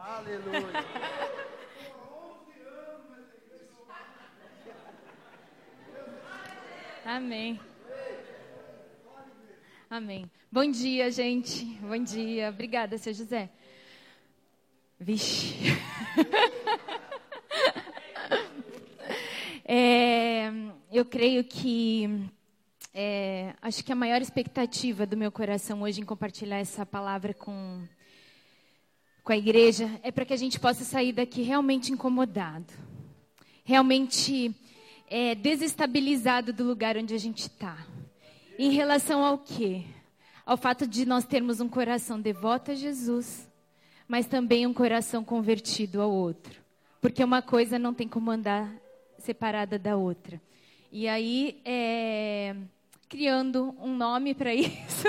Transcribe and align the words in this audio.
Aleluia. 0.00 0.84
Amém. 7.04 7.60
Amém. 9.90 10.30
Bom 10.52 10.70
dia, 10.70 11.10
gente. 11.10 11.64
Bom 11.80 11.98
dia. 11.98 12.50
Obrigada, 12.50 12.96
seu 12.98 13.12
José. 13.12 13.50
Vixe. 15.00 15.54
é, 19.64 20.50
eu 20.92 21.04
creio 21.04 21.44
que 21.44 22.28
é, 22.94 23.54
acho 23.62 23.84
que 23.84 23.92
a 23.92 23.96
maior 23.96 24.20
expectativa 24.20 25.06
do 25.06 25.16
meu 25.16 25.30
coração 25.30 25.82
hoje 25.82 26.00
em 26.00 26.04
compartilhar 26.04 26.58
essa 26.58 26.84
palavra 26.84 27.32
com, 27.32 27.84
com 29.28 29.34
a 29.34 29.36
igreja 29.36 29.90
é 30.02 30.10
para 30.10 30.24
que 30.24 30.32
a 30.32 30.38
gente 30.38 30.58
possa 30.58 30.84
sair 30.84 31.12
daqui 31.12 31.42
realmente 31.42 31.92
incomodado, 31.92 32.72
realmente 33.62 34.56
é, 35.06 35.34
desestabilizado 35.34 36.50
do 36.50 36.64
lugar 36.64 36.96
onde 36.96 37.12
a 37.12 37.18
gente 37.18 37.40
está. 37.40 37.76
Em 38.58 38.70
relação 38.70 39.22
ao 39.22 39.36
quê? 39.36 39.84
Ao 40.46 40.56
fato 40.56 40.86
de 40.86 41.04
nós 41.04 41.26
termos 41.26 41.60
um 41.60 41.68
coração 41.68 42.18
devoto 42.18 42.70
a 42.70 42.74
Jesus, 42.74 43.46
mas 44.08 44.24
também 44.24 44.66
um 44.66 44.72
coração 44.72 45.22
convertido 45.22 46.00
ao 46.00 46.10
outro. 46.10 46.62
Porque 46.98 47.22
uma 47.22 47.42
coisa 47.42 47.78
não 47.78 47.92
tem 47.92 48.08
como 48.08 48.30
andar 48.30 48.72
separada 49.18 49.78
da 49.78 49.94
outra. 49.94 50.40
E 50.90 51.06
aí, 51.06 51.60
é, 51.66 52.56
criando 53.10 53.76
um 53.78 53.94
nome 53.94 54.32
para 54.32 54.54
isso, 54.56 55.06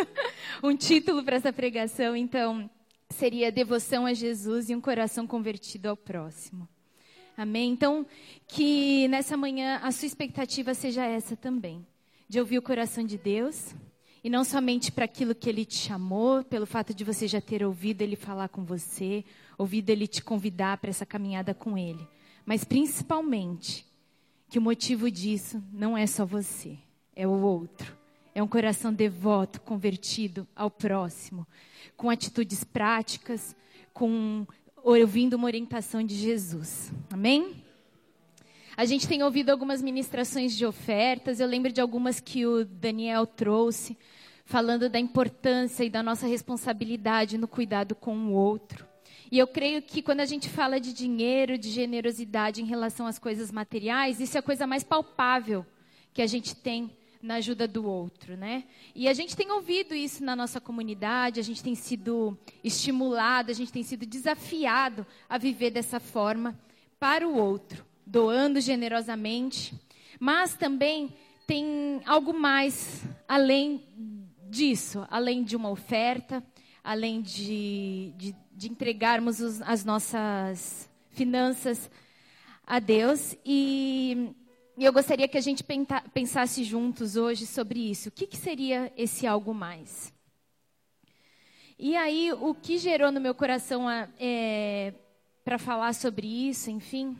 um 0.61 0.75
título 0.75 1.23
para 1.23 1.37
essa 1.37 1.53
pregação, 1.53 2.17
então, 2.17 2.69
seria 3.09 3.51
Devoção 3.51 4.05
a 4.05 4.13
Jesus 4.13 4.69
e 4.69 4.75
um 4.75 4.81
coração 4.81 5.25
convertido 5.25 5.89
ao 5.89 5.97
próximo. 5.97 6.67
Amém? 7.35 7.71
Então, 7.71 8.05
que 8.47 9.07
nessa 9.07 9.37
manhã 9.37 9.79
a 9.81 9.91
sua 9.91 10.07
expectativa 10.07 10.73
seja 10.73 11.05
essa 11.05 11.35
também, 11.35 11.85
de 12.27 12.39
ouvir 12.39 12.57
o 12.57 12.61
coração 12.61 13.03
de 13.03 13.17
Deus, 13.17 13.73
e 14.23 14.29
não 14.29 14.43
somente 14.43 14.91
para 14.91 15.05
aquilo 15.05 15.33
que 15.33 15.49
Ele 15.49 15.63
te 15.63 15.75
chamou, 15.75 16.43
pelo 16.43 16.65
fato 16.65 16.93
de 16.93 17.03
você 17.03 17.27
já 17.27 17.39
ter 17.39 17.63
ouvido 17.63 18.01
Ele 18.01 18.15
falar 18.15 18.49
com 18.49 18.65
você, 18.65 19.23
ouvido 19.57 19.89
Ele 19.89 20.07
te 20.07 20.21
convidar 20.21 20.77
para 20.77 20.89
essa 20.89 21.05
caminhada 21.05 21.53
com 21.53 21.77
Ele, 21.77 22.05
mas 22.45 22.63
principalmente 22.63 23.85
que 24.49 24.59
o 24.59 24.61
motivo 24.61 25.09
disso 25.09 25.63
não 25.71 25.97
é 25.97 26.05
só 26.05 26.25
você, 26.25 26.77
é 27.15 27.25
o 27.25 27.41
outro. 27.41 27.98
É 28.33 28.43
um 28.43 28.47
coração 28.47 28.93
devoto, 28.93 29.59
convertido 29.61 30.47
ao 30.55 30.69
próximo, 30.69 31.47
com 31.97 32.09
atitudes 32.09 32.63
práticas, 32.63 33.55
com 33.93 34.45
ouvindo 34.83 35.33
uma 35.33 35.45
orientação 35.45 36.03
de 36.03 36.15
Jesus. 36.15 36.91
Amém? 37.11 37.63
A 38.77 38.85
gente 38.85 39.07
tem 39.07 39.21
ouvido 39.23 39.49
algumas 39.49 39.81
ministrações 39.81 40.55
de 40.55 40.65
ofertas, 40.65 41.39
eu 41.39 41.47
lembro 41.47 41.71
de 41.71 41.81
algumas 41.81 42.19
que 42.19 42.45
o 42.45 42.63
Daniel 42.63 43.27
trouxe, 43.27 43.97
falando 44.45 44.89
da 44.89 44.99
importância 44.99 45.83
e 45.83 45.89
da 45.89 46.01
nossa 46.01 46.25
responsabilidade 46.25 47.37
no 47.37 47.47
cuidado 47.47 47.93
com 47.93 48.15
o 48.15 48.31
outro. 48.31 48.87
E 49.31 49.37
eu 49.37 49.45
creio 49.45 49.81
que 49.81 50.01
quando 50.01 50.21
a 50.21 50.25
gente 50.25 50.49
fala 50.49 50.79
de 50.79 50.93
dinheiro, 50.93 51.57
de 51.57 51.69
generosidade 51.69 52.61
em 52.61 52.65
relação 52.65 53.05
às 53.05 53.19
coisas 53.19 53.51
materiais, 53.51 54.19
isso 54.19 54.37
é 54.37 54.39
a 54.39 54.43
coisa 54.43 54.65
mais 54.65 54.83
palpável 54.83 55.65
que 56.13 56.21
a 56.21 56.25
gente 56.25 56.55
tem 56.55 56.89
na 57.21 57.35
ajuda 57.35 57.67
do 57.67 57.85
outro, 57.85 58.37
né? 58.37 58.63
E 58.95 59.07
a 59.07 59.13
gente 59.13 59.35
tem 59.35 59.51
ouvido 59.51 59.93
isso 59.93 60.23
na 60.23 60.35
nossa 60.35 60.61
comunidade, 60.61 61.39
a 61.39 61.43
gente 61.43 61.61
tem 61.61 61.75
sido 61.75 62.37
estimulado, 62.63 63.51
a 63.51 63.53
gente 63.53 63.71
tem 63.71 63.83
sido 63.83 64.05
desafiado 64.05 65.05
a 65.27 65.37
viver 65.37 65.71
dessa 65.71 65.99
forma 65.99 66.57
para 66.99 67.27
o 67.27 67.35
outro, 67.35 67.85
doando 68.05 68.61
generosamente, 68.61 69.73
mas 70.19 70.55
também 70.55 71.13
tem 71.45 72.01
algo 72.05 72.33
mais 72.33 73.03
além 73.27 73.83
disso, 74.49 75.05
além 75.09 75.43
de 75.43 75.55
uma 75.55 75.69
oferta, 75.69 76.43
além 76.83 77.21
de, 77.21 78.13
de, 78.17 78.35
de 78.51 78.69
entregarmos 78.69 79.39
os, 79.39 79.61
as 79.61 79.83
nossas 79.83 80.89
finanças 81.11 81.89
a 82.65 82.79
Deus 82.79 83.35
e 83.45 84.29
e 84.79 84.85
eu 84.85 84.93
gostaria 84.93 85.27
que 85.27 85.37
a 85.37 85.41
gente 85.41 85.61
pensasse 86.13 86.63
juntos 86.63 87.17
hoje 87.17 87.45
sobre 87.45 87.91
isso. 87.91 88.07
O 88.07 88.11
que, 88.13 88.25
que 88.25 88.37
seria 88.37 88.89
esse 88.95 89.27
algo 89.27 89.53
mais? 89.53 90.13
E 91.77 91.97
aí, 91.97 92.31
o 92.31 92.55
que 92.55 92.77
gerou 92.77 93.11
no 93.11 93.19
meu 93.19 93.35
coração 93.35 93.87
é, 94.17 94.93
para 95.43 95.57
falar 95.57 95.93
sobre 95.93 96.25
isso, 96.25 96.71
enfim, 96.71 97.17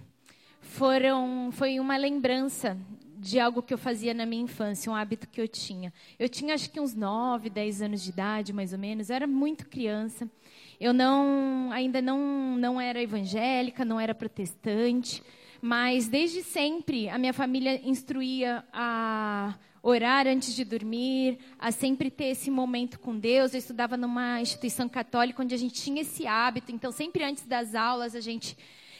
foram, 0.62 1.50
foi 1.52 1.82
uma 1.82 1.98
lembrança 1.98 2.78
de 3.18 3.42
algo 3.42 3.62
que 3.62 3.74
eu 3.74 3.78
fazia 3.78 4.14
na 4.14 4.26
minha 4.26 4.44
infância, 4.44 4.90
um 4.90 4.96
hábito 4.96 5.28
que 5.28 5.42
eu 5.42 5.48
tinha. 5.48 5.92
Eu 6.18 6.30
tinha 6.30 6.54
acho 6.54 6.70
que 6.70 6.80
uns 6.80 6.96
9, 6.96 7.50
10 7.50 7.82
anos 7.82 8.02
de 8.02 8.10
idade, 8.10 8.54
mais 8.54 8.72
ou 8.72 8.80
menos, 8.80 9.10
eu 9.10 9.18
era 9.18 9.28
muito 9.28 9.68
criança. 9.68 10.32
Eu 10.80 10.94
não, 10.94 11.74
ainda 11.74 12.02
não, 12.02 12.56
não 12.56 12.80
era 12.80 13.04
evangélica, 13.04 13.84
não 13.84 14.00
era 14.00 14.16
protestante, 14.16 15.22
mas 15.62 16.08
desde 16.08 16.44
sempre 16.44 17.10
a 17.10 17.18
minha 17.18 17.34
família 17.34 17.82
instruía 17.88 18.64
a 18.72 19.56
orar 19.82 20.28
antes 20.28 20.54
de 20.54 20.64
dormir, 20.64 21.40
a 21.58 21.72
sempre 21.72 22.10
ter 22.12 22.26
esse 22.26 22.52
momento 22.52 23.00
com 23.00 23.18
Deus. 23.18 23.54
Eu 23.54 23.60
estudava 23.60 23.96
numa 23.98 24.42
instituição 24.42 24.88
católica 24.90 25.42
onde 25.42 25.56
a 25.56 25.58
gente 25.58 25.82
tinha 25.82 26.02
esse 26.02 26.28
hábito, 26.28 26.72
então 26.72 26.92
sempre 26.92 27.24
antes 27.24 27.46
das 27.46 27.76
aulas 27.76 28.16
a 28.16 28.20
gente 28.20 28.58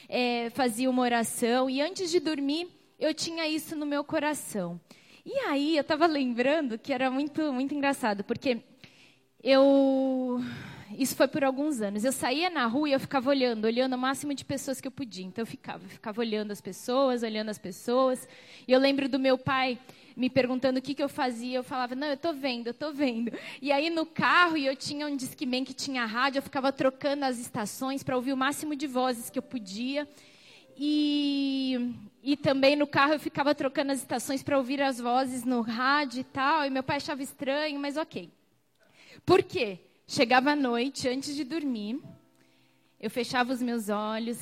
é, 0.08 0.50
fazia 0.50 0.90
uma 0.90 1.02
oração 1.02 1.68
e 1.68 1.80
antes 1.80 2.10
de 2.10 2.20
dormir 2.20 2.68
eu 2.98 3.14
tinha 3.14 3.46
isso 3.48 3.76
no 3.76 3.86
meu 3.86 4.04
coração. 4.04 4.80
E 5.24 5.32
aí 5.46 5.76
eu 5.76 5.82
estava 5.82 6.06
lembrando 6.06 6.78
que 6.78 6.92
era 6.92 7.10
muito 7.10 7.52
muito 7.52 7.74
engraçado 7.74 8.24
porque 8.24 8.58
eu 9.42 10.42
isso 10.98 11.14
foi 11.14 11.28
por 11.28 11.44
alguns 11.44 11.80
anos. 11.80 12.04
Eu 12.04 12.12
saía 12.12 12.50
na 12.50 12.66
rua 12.66 12.88
e 12.88 12.92
eu 12.92 13.00
ficava 13.00 13.30
olhando, 13.30 13.64
olhando 13.64 13.94
o 13.94 13.98
máximo 13.98 14.34
de 14.34 14.44
pessoas 14.44 14.80
que 14.80 14.88
eu 14.88 14.92
podia. 14.92 15.24
Então 15.24 15.42
eu 15.42 15.46
ficava, 15.46 15.86
ficava 15.86 16.20
olhando 16.20 16.50
as 16.50 16.60
pessoas, 16.60 17.22
olhando 17.22 17.48
as 17.48 17.58
pessoas. 17.58 18.28
E 18.66 18.72
eu 18.72 18.78
lembro 18.78 19.08
do 19.08 19.18
meu 19.18 19.38
pai 19.38 19.78
me 20.16 20.28
perguntando 20.28 20.78
o 20.78 20.82
que, 20.82 20.94
que 20.94 21.02
eu 21.02 21.08
fazia. 21.08 21.58
Eu 21.58 21.62
falava, 21.62 21.94
não, 21.94 22.08
eu 22.08 22.14
estou 22.14 22.34
vendo, 22.34 22.66
eu 22.66 22.72
estou 22.72 22.92
vendo. 22.92 23.32
E 23.62 23.70
aí 23.70 23.88
no 23.88 24.04
carro, 24.04 24.56
e 24.56 24.66
eu 24.66 24.74
tinha 24.74 25.06
um 25.06 25.16
Discman 25.16 25.64
que 25.64 25.72
tinha 25.72 26.04
rádio, 26.04 26.38
eu 26.38 26.42
ficava 26.42 26.72
trocando 26.72 27.24
as 27.24 27.38
estações 27.38 28.02
para 28.02 28.16
ouvir 28.16 28.32
o 28.32 28.36
máximo 28.36 28.74
de 28.74 28.86
vozes 28.86 29.30
que 29.30 29.38
eu 29.38 29.42
podia. 29.42 30.08
E, 30.76 31.94
e 32.22 32.36
também 32.36 32.74
no 32.74 32.86
carro 32.86 33.12
eu 33.12 33.20
ficava 33.20 33.54
trocando 33.54 33.92
as 33.92 33.98
estações 33.98 34.42
para 34.42 34.56
ouvir 34.58 34.82
as 34.82 34.98
vozes 34.98 35.44
no 35.44 35.60
rádio 35.60 36.20
e 36.20 36.24
tal. 36.24 36.64
E 36.64 36.70
meu 36.70 36.82
pai 36.82 36.96
achava 36.96 37.22
estranho, 37.22 37.78
mas 37.78 37.96
ok. 37.96 38.28
Por 39.24 39.42
quê? 39.42 39.78
Chegava 40.12 40.50
à 40.50 40.56
noite, 40.56 41.08
antes 41.08 41.36
de 41.36 41.44
dormir, 41.44 42.02
eu 42.98 43.08
fechava 43.08 43.52
os 43.52 43.62
meus 43.62 43.88
olhos 43.88 44.40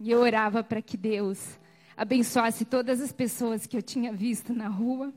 e 0.00 0.10
eu 0.10 0.18
orava 0.18 0.64
para 0.64 0.82
que 0.82 0.96
Deus 0.96 1.60
abençoasse 1.96 2.64
todas 2.64 3.00
as 3.00 3.12
pessoas 3.12 3.68
que 3.68 3.76
eu 3.76 3.82
tinha 3.82 4.12
visto 4.12 4.52
na 4.52 4.66
rua 4.66 5.14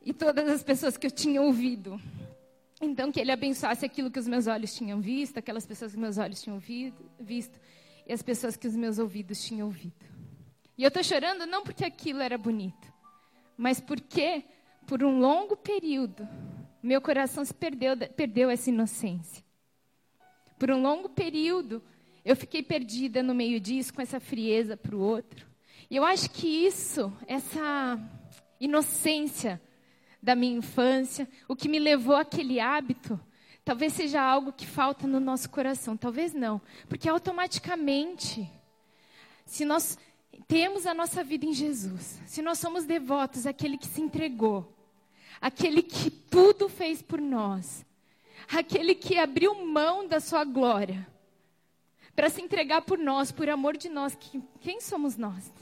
e 0.00 0.14
todas 0.14 0.48
as 0.48 0.62
pessoas 0.62 0.96
que 0.96 1.06
eu 1.06 1.10
tinha 1.10 1.42
ouvido. 1.42 2.00
Então, 2.80 3.12
que 3.12 3.20
Ele 3.20 3.30
abençoasse 3.30 3.84
aquilo 3.84 4.10
que 4.10 4.18
os 4.18 4.26
meus 4.26 4.46
olhos 4.46 4.74
tinham 4.74 5.02
visto, 5.02 5.36
aquelas 5.36 5.66
pessoas 5.66 5.92
que 5.92 5.98
meus 5.98 6.16
olhos 6.16 6.40
tinham 6.40 6.54
ouvido, 6.54 7.04
visto 7.20 7.60
e 8.06 8.12
as 8.14 8.22
pessoas 8.22 8.56
que 8.56 8.66
os 8.66 8.74
meus 8.74 8.98
ouvidos 8.98 9.44
tinham 9.44 9.66
ouvido. 9.66 10.02
E 10.78 10.82
eu 10.82 10.88
estou 10.88 11.04
chorando 11.04 11.44
não 11.44 11.62
porque 11.62 11.84
aquilo 11.84 12.22
era 12.22 12.38
bonito, 12.38 12.90
mas 13.54 13.80
porque, 13.80 14.44
por 14.86 15.04
um 15.04 15.20
longo 15.20 15.58
período, 15.58 16.26
meu 16.86 17.00
coração 17.00 17.44
se 17.44 17.54
perdeu, 17.54 17.96
perdeu 18.14 18.50
essa 18.50 18.68
inocência. 18.68 19.42
Por 20.58 20.70
um 20.70 20.82
longo 20.82 21.08
período, 21.08 21.82
eu 22.22 22.36
fiquei 22.36 22.62
perdida 22.62 23.22
no 23.22 23.34
meio 23.34 23.58
disso, 23.58 23.94
com 23.94 24.02
essa 24.02 24.20
frieza 24.20 24.76
para 24.76 24.94
o 24.94 25.00
outro. 25.00 25.46
E 25.90 25.96
eu 25.96 26.04
acho 26.04 26.30
que 26.30 26.46
isso, 26.46 27.10
essa 27.26 27.98
inocência 28.60 29.60
da 30.22 30.34
minha 30.34 30.58
infância, 30.58 31.26
o 31.48 31.56
que 31.56 31.68
me 31.68 31.78
levou 31.78 32.16
àquele 32.16 32.60
hábito, 32.60 33.18
talvez 33.64 33.94
seja 33.94 34.20
algo 34.20 34.52
que 34.52 34.66
falta 34.66 35.06
no 35.06 35.20
nosso 35.20 35.48
coração. 35.48 35.96
Talvez 35.96 36.34
não. 36.34 36.60
Porque 36.88 37.08
automaticamente, 37.08 38.50
se 39.46 39.64
nós 39.64 39.98
temos 40.46 40.86
a 40.86 40.92
nossa 40.92 41.24
vida 41.24 41.46
em 41.46 41.54
Jesus, 41.54 42.20
se 42.26 42.42
nós 42.42 42.58
somos 42.58 42.84
devotos 42.84 43.46
àquele 43.46 43.78
que 43.78 43.86
se 43.86 44.02
entregou, 44.02 44.73
aquele 45.40 45.82
que 45.82 46.10
tudo 46.10 46.68
fez 46.68 47.02
por 47.02 47.20
nós, 47.20 47.84
aquele 48.48 48.94
que 48.94 49.18
abriu 49.18 49.64
mão 49.64 50.06
da 50.06 50.20
sua 50.20 50.44
glória 50.44 51.06
para 52.14 52.30
se 52.30 52.40
entregar 52.40 52.82
por 52.82 52.98
nós, 52.98 53.32
por 53.32 53.48
amor 53.48 53.76
de 53.76 53.88
nós. 53.88 54.14
Que, 54.14 54.40
quem 54.60 54.80
somos 54.80 55.16
nós? 55.16 55.52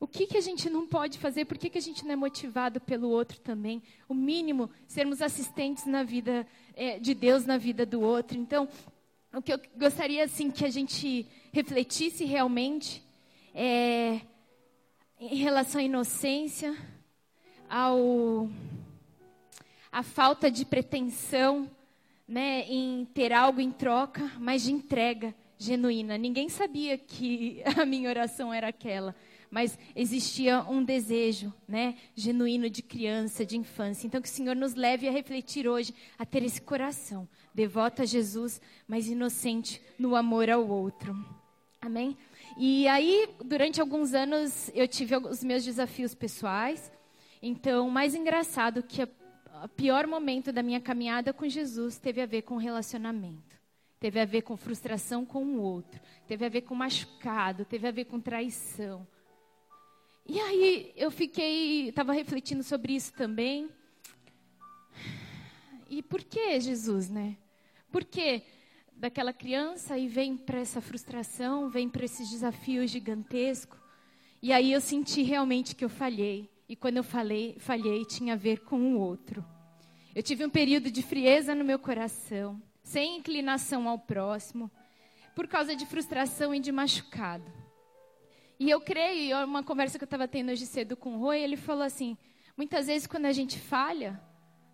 O 0.00 0.06
que, 0.06 0.26
que 0.26 0.38
a 0.38 0.40
gente 0.40 0.70
não 0.70 0.86
pode 0.86 1.18
fazer? 1.18 1.44
Por 1.44 1.58
que, 1.58 1.68
que 1.68 1.78
a 1.78 1.82
gente 1.82 2.04
não 2.04 2.12
é 2.12 2.16
motivado 2.16 2.80
pelo 2.80 3.08
outro 3.08 3.40
também? 3.40 3.82
O 4.08 4.14
mínimo, 4.14 4.70
sermos 4.86 5.20
assistentes 5.20 5.84
na 5.86 6.04
vida 6.04 6.46
é, 6.74 6.98
de 6.98 7.14
Deus, 7.14 7.44
na 7.44 7.58
vida 7.58 7.84
do 7.84 8.00
outro. 8.00 8.38
Então, 8.38 8.68
o 9.34 9.42
que 9.42 9.52
eu 9.52 9.60
gostaria 9.76 10.24
assim 10.24 10.50
que 10.50 10.64
a 10.64 10.70
gente 10.70 11.26
refletisse 11.52 12.24
realmente 12.24 13.02
é 13.54 14.20
em 15.20 15.36
relação 15.36 15.80
à 15.80 15.84
inocência, 15.84 16.76
ao 17.68 18.48
a 19.90 20.02
falta 20.02 20.50
de 20.50 20.64
pretensão, 20.64 21.70
né, 22.26 22.64
em 22.68 23.06
ter 23.06 23.32
algo 23.32 23.60
em 23.60 23.72
troca, 23.72 24.30
mas 24.38 24.62
de 24.62 24.72
entrega 24.72 25.34
genuína. 25.58 26.18
Ninguém 26.18 26.48
sabia 26.48 26.96
que 26.96 27.62
a 27.76 27.84
minha 27.84 28.08
oração 28.08 28.52
era 28.52 28.68
aquela, 28.68 29.14
mas 29.50 29.78
existia 29.96 30.62
um 30.62 30.84
desejo, 30.84 31.52
né, 31.66 31.96
genuíno 32.14 32.68
de 32.68 32.82
criança, 32.82 33.44
de 33.44 33.56
infância. 33.56 34.06
Então 34.06 34.20
que 34.20 34.28
o 34.28 34.30
Senhor 34.30 34.54
nos 34.54 34.74
leve 34.74 35.08
a 35.08 35.12
refletir 35.12 35.66
hoje, 35.66 35.94
a 36.18 36.26
ter 36.26 36.42
esse 36.42 36.60
coração 36.60 37.28
devoto 37.54 38.02
a 38.02 38.04
Jesus, 38.04 38.60
mas 38.86 39.08
inocente 39.08 39.82
no 39.98 40.14
amor 40.14 40.48
ao 40.48 40.68
outro. 40.68 41.16
Amém? 41.80 42.16
E 42.56 42.86
aí, 42.88 43.28
durante 43.44 43.80
alguns 43.80 44.14
anos, 44.14 44.70
eu 44.74 44.86
tive 44.86 45.16
os 45.16 45.42
meus 45.42 45.64
desafios 45.64 46.14
pessoais. 46.14 46.90
Então, 47.40 47.88
mais 47.88 48.14
engraçado 48.14 48.82
que 48.82 49.02
o 49.02 49.68
pior 49.68 50.06
momento 50.06 50.52
da 50.52 50.62
minha 50.62 50.80
caminhada 50.80 51.32
com 51.32 51.48
Jesus 51.48 51.98
teve 51.98 52.20
a 52.20 52.26
ver 52.26 52.42
com 52.42 52.56
relacionamento. 52.56 53.58
Teve 54.00 54.20
a 54.20 54.24
ver 54.24 54.42
com 54.42 54.56
frustração 54.56 55.26
com 55.26 55.44
o 55.44 55.60
outro. 55.60 56.00
Teve 56.26 56.46
a 56.46 56.48
ver 56.48 56.62
com 56.62 56.74
machucado. 56.74 57.64
Teve 57.64 57.88
a 57.88 57.90
ver 57.90 58.04
com 58.04 58.20
traição. 58.20 59.06
E 60.26 60.38
aí 60.38 60.92
eu 60.94 61.10
fiquei, 61.10 61.88
estava 61.88 62.12
refletindo 62.12 62.62
sobre 62.62 62.94
isso 62.94 63.12
também. 63.14 63.68
E 65.88 66.02
por 66.02 66.22
que 66.22 66.60
Jesus, 66.60 67.08
né? 67.08 67.36
Por 67.90 68.04
que 68.04 68.42
daquela 68.92 69.32
criança 69.32 69.96
e 69.96 70.06
vem 70.06 70.36
para 70.36 70.58
essa 70.58 70.80
frustração, 70.80 71.70
vem 71.70 71.88
para 71.88 72.04
esses 72.04 72.28
desafios 72.30 72.90
gigantescos? 72.90 73.78
E 74.40 74.52
aí 74.52 74.72
eu 74.72 74.80
senti 74.80 75.22
realmente 75.22 75.74
que 75.74 75.84
eu 75.84 75.88
falhei. 75.88 76.48
E 76.68 76.76
quando 76.76 76.98
eu 76.98 77.04
falei, 77.04 77.56
falhei, 77.58 78.04
tinha 78.04 78.34
a 78.34 78.36
ver 78.36 78.60
com 78.60 78.78
o 78.78 78.98
outro. 78.98 79.44
Eu 80.14 80.22
tive 80.22 80.44
um 80.44 80.50
período 80.50 80.90
de 80.90 81.02
frieza 81.02 81.54
no 81.54 81.64
meu 81.64 81.78
coração, 81.78 82.60
sem 82.82 83.16
inclinação 83.16 83.88
ao 83.88 83.98
próximo, 83.98 84.70
por 85.34 85.48
causa 85.48 85.74
de 85.74 85.86
frustração 85.86 86.54
e 86.54 86.60
de 86.60 86.70
machucado. 86.70 87.50
E 88.60 88.68
eu 88.68 88.80
creio, 88.80 89.36
e 89.36 89.44
uma 89.44 89.62
conversa 89.62 89.98
que 89.98 90.04
eu 90.04 90.06
estava 90.06 90.26
tendo 90.26 90.50
hoje 90.50 90.66
cedo 90.66 90.96
com 90.96 91.14
o 91.14 91.18
Roy, 91.18 91.40
ele 91.40 91.56
falou 91.56 91.84
assim: 91.84 92.18
muitas 92.56 92.88
vezes 92.88 93.06
quando 93.06 93.26
a 93.26 93.32
gente 93.32 93.58
falha, 93.58 94.20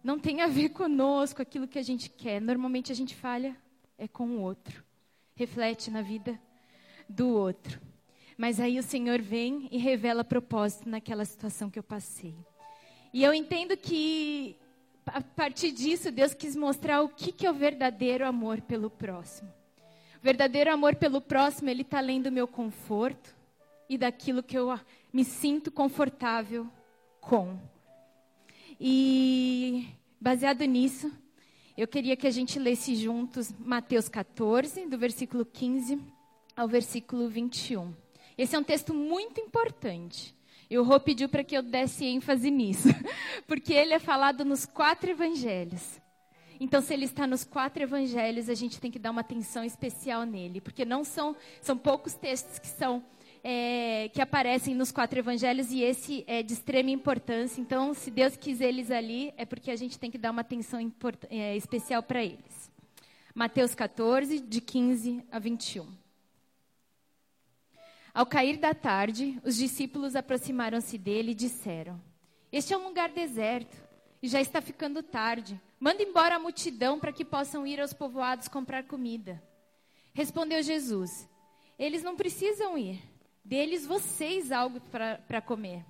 não 0.02 0.18
tem 0.18 0.40
a 0.40 0.46
ver 0.46 0.70
conosco, 0.70 1.42
aquilo 1.42 1.68
que 1.68 1.78
a 1.78 1.82
gente 1.82 2.08
quer. 2.08 2.40
Normalmente 2.40 2.90
a 2.90 2.94
gente 2.94 3.14
falha 3.14 3.56
é 3.96 4.08
com 4.08 4.26
o 4.26 4.40
outro, 4.40 4.82
reflete 5.34 5.90
na 5.90 6.02
vida 6.02 6.40
do 7.08 7.28
outro. 7.28 7.80
Mas 8.36 8.58
aí 8.58 8.78
o 8.78 8.82
Senhor 8.82 9.20
vem 9.20 9.68
e 9.70 9.78
revela 9.78 10.24
propósito 10.24 10.88
naquela 10.88 11.24
situação 11.24 11.70
que 11.70 11.78
eu 11.78 11.82
passei. 11.82 12.34
E 13.12 13.22
eu 13.22 13.32
entendo 13.32 13.76
que 13.76 14.56
a 15.06 15.20
partir 15.20 15.70
disso 15.70 16.10
Deus 16.10 16.34
quis 16.34 16.56
mostrar 16.56 17.02
o 17.02 17.08
que, 17.08 17.30
que 17.30 17.46
é 17.46 17.50
o 17.50 17.54
verdadeiro 17.54 18.26
amor 18.26 18.60
pelo 18.60 18.90
próximo. 18.90 19.48
O 20.18 20.22
verdadeiro 20.22 20.72
amor 20.72 20.96
pelo 20.96 21.20
próximo, 21.20 21.68
ele 21.68 21.82
está 21.82 21.98
além 21.98 22.20
do 22.20 22.32
meu 22.32 22.48
conforto, 22.48 23.34
e 23.88 23.98
daquilo 23.98 24.42
que 24.42 24.56
eu 24.56 24.78
me 25.12 25.24
sinto 25.24 25.70
confortável 25.70 26.66
com. 27.20 27.58
E 28.80 29.88
baseado 30.20 30.64
nisso, 30.64 31.12
eu 31.76 31.86
queria 31.86 32.16
que 32.16 32.26
a 32.26 32.30
gente 32.30 32.58
lesse 32.58 32.96
juntos 32.96 33.52
Mateus 33.58 34.08
14, 34.08 34.86
do 34.86 34.98
versículo 34.98 35.44
15 35.44 36.00
ao 36.56 36.68
versículo 36.68 37.28
21. 37.28 37.94
Esse 38.36 38.56
é 38.56 38.58
um 38.58 38.64
texto 38.64 38.92
muito 38.92 39.40
importante. 39.40 40.34
E 40.68 40.78
o 40.78 40.82
Rô 40.82 40.98
pediu 40.98 41.28
para 41.28 41.44
que 41.44 41.56
eu 41.56 41.62
desse 41.62 42.04
ênfase 42.04 42.50
nisso, 42.50 42.88
porque 43.46 43.72
ele 43.72 43.94
é 43.94 43.98
falado 43.98 44.44
nos 44.44 44.64
quatro 44.64 45.10
evangelhos. 45.10 46.00
Então, 46.58 46.80
se 46.80 46.94
ele 46.94 47.04
está 47.04 47.26
nos 47.26 47.44
quatro 47.44 47.82
evangelhos, 47.82 48.48
a 48.48 48.54
gente 48.54 48.80
tem 48.80 48.90
que 48.90 48.98
dar 48.98 49.10
uma 49.10 49.20
atenção 49.20 49.64
especial 49.64 50.24
nele, 50.24 50.60
porque 50.60 50.84
não 50.84 51.04
são, 51.04 51.36
são 51.60 51.76
poucos 51.76 52.14
textos 52.14 52.58
que 52.58 52.66
são 52.66 53.04
é, 53.42 54.08
que 54.14 54.22
aparecem 54.22 54.74
nos 54.74 54.90
quatro 54.90 55.18
evangelhos 55.18 55.70
e 55.70 55.82
esse 55.82 56.24
é 56.26 56.42
de 56.42 56.54
extrema 56.54 56.90
importância. 56.90 57.60
Então, 57.60 57.92
se 57.92 58.10
Deus 58.10 58.36
quis 58.36 58.60
eles 58.60 58.90
ali, 58.90 59.34
é 59.36 59.44
porque 59.44 59.70
a 59.70 59.76
gente 59.76 59.98
tem 59.98 60.10
que 60.10 60.16
dar 60.16 60.30
uma 60.30 60.40
atenção 60.40 60.80
é, 61.28 61.54
especial 61.54 62.02
para 62.02 62.24
eles. 62.24 62.72
Mateus 63.34 63.74
14, 63.74 64.40
de 64.40 64.60
15 64.60 65.22
a 65.30 65.38
21. 65.38 66.03
Ao 68.14 68.24
cair 68.24 68.58
da 68.58 68.72
tarde, 68.72 69.40
os 69.42 69.56
discípulos 69.56 70.14
aproximaram-se 70.14 70.96
dele 70.96 71.32
e 71.32 71.34
disseram: 71.34 72.00
Este 72.52 72.72
é 72.72 72.78
um 72.78 72.86
lugar 72.86 73.08
deserto 73.08 73.76
e 74.22 74.28
já 74.28 74.40
está 74.40 74.62
ficando 74.62 75.02
tarde. 75.02 75.60
Manda 75.80 76.00
embora 76.00 76.36
a 76.36 76.38
multidão 76.38 77.00
para 77.00 77.12
que 77.12 77.24
possam 77.24 77.66
ir 77.66 77.80
aos 77.80 77.92
povoados 77.92 78.46
comprar 78.46 78.84
comida. 78.84 79.42
Respondeu 80.12 80.62
Jesus: 80.62 81.28
Eles 81.76 82.04
não 82.04 82.14
precisam 82.14 82.78
ir 82.78 83.02
deles 83.44 83.84
vocês 83.84 84.52
algo 84.52 84.80
para 84.80 85.42
comer. 85.42 85.84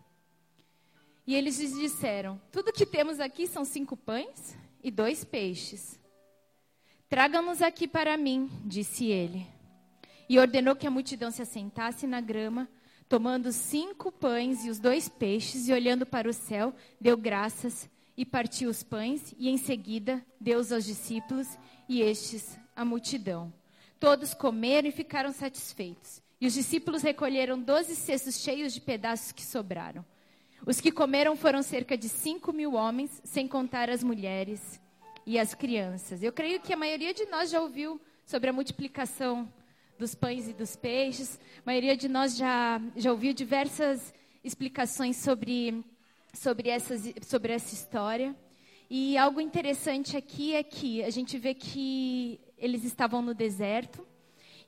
E 1.26 1.34
eles 1.34 1.60
lhes 1.60 1.74
disseram: 1.74 2.40
Tudo 2.50 2.72
que 2.72 2.86
temos 2.86 3.20
aqui 3.20 3.46
são 3.46 3.66
cinco 3.66 3.98
pães 3.98 4.56
e 4.82 4.90
dois 4.90 5.24
peixes. 5.24 6.00
Tragam-nos 7.06 7.60
aqui 7.60 7.86
para 7.86 8.16
mim, 8.16 8.50
disse 8.64 9.04
ele. 9.04 9.53
E 10.28 10.38
ordenou 10.38 10.74
que 10.74 10.86
a 10.86 10.90
multidão 10.90 11.30
se 11.30 11.42
assentasse 11.42 12.06
na 12.06 12.20
grama, 12.20 12.68
tomando 13.08 13.52
cinco 13.52 14.10
pães 14.10 14.64
e 14.64 14.70
os 14.70 14.78
dois 14.78 15.08
peixes, 15.08 15.68
e 15.68 15.72
olhando 15.72 16.06
para 16.06 16.28
o 16.28 16.32
céu, 16.32 16.74
deu 17.00 17.16
graças 17.16 17.88
e 18.16 18.24
partiu 18.24 18.70
os 18.70 18.82
pães, 18.82 19.34
e 19.38 19.48
em 19.48 19.56
seguida 19.56 20.24
deu-os 20.40 20.72
aos 20.72 20.84
discípulos 20.84 21.48
e 21.88 22.00
estes 22.00 22.58
à 22.74 22.84
multidão. 22.84 23.52
Todos 23.98 24.34
comeram 24.34 24.88
e 24.88 24.92
ficaram 24.92 25.32
satisfeitos. 25.32 26.22
E 26.40 26.46
os 26.46 26.54
discípulos 26.54 27.02
recolheram 27.02 27.60
doze 27.60 27.96
cestos 27.96 28.38
cheios 28.38 28.72
de 28.72 28.80
pedaços 28.80 29.32
que 29.32 29.42
sobraram. 29.42 30.04
Os 30.66 30.80
que 30.80 30.90
comeram 30.90 31.36
foram 31.36 31.62
cerca 31.62 31.96
de 31.96 32.08
cinco 32.08 32.52
mil 32.52 32.74
homens, 32.74 33.20
sem 33.24 33.46
contar 33.46 33.90
as 33.90 34.02
mulheres 34.02 34.80
e 35.26 35.38
as 35.38 35.54
crianças. 35.54 36.22
Eu 36.22 36.32
creio 36.32 36.60
que 36.60 36.72
a 36.72 36.76
maioria 36.76 37.12
de 37.12 37.26
nós 37.26 37.50
já 37.50 37.60
ouviu 37.60 38.00
sobre 38.24 38.50
a 38.50 38.52
multiplicação 38.52 39.50
dos 40.04 40.14
pães 40.14 40.46
e 40.46 40.52
dos 40.52 40.76
peixes. 40.76 41.40
A 41.60 41.62
maioria 41.64 41.96
de 41.96 42.10
nós 42.10 42.36
já, 42.36 42.78
já 42.94 43.10
ouviu 43.10 43.32
diversas 43.32 44.12
explicações 44.44 45.16
sobre, 45.16 45.82
sobre, 46.34 46.68
essas, 46.68 47.10
sobre 47.22 47.54
essa 47.54 47.72
história. 47.72 48.36
E 48.90 49.16
algo 49.16 49.40
interessante 49.40 50.14
aqui 50.14 50.54
é 50.54 50.62
que 50.62 51.02
a 51.02 51.08
gente 51.08 51.38
vê 51.38 51.54
que 51.54 52.38
eles 52.58 52.84
estavam 52.84 53.22
no 53.22 53.32
deserto. 53.32 54.06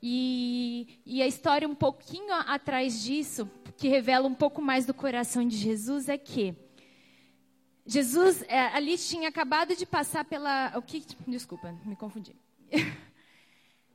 E, 0.01 0.99
e, 1.05 1.21
a 1.21 1.27
história 1.27 1.69
um 1.69 1.75
pouquinho 1.75 2.33
atrás 2.33 3.03
disso, 3.03 3.47
que 3.77 3.87
revela 3.87 4.27
um 4.27 4.33
pouco 4.33 4.59
mais 4.59 4.87
do 4.87 4.93
coração 4.93 5.47
de 5.47 5.55
Jesus, 5.55 6.09
é 6.09 6.17
que 6.17 6.55
Jesus 7.85 8.43
é, 8.47 8.59
ali 8.75 8.97
tinha 8.97 9.29
acabado 9.29 9.75
de 9.75 9.85
passar 9.85 10.25
pela. 10.25 10.75
O 10.75 10.81
que? 10.81 11.05
Desculpa, 11.27 11.75
me 11.85 11.95
confundi. 11.95 12.35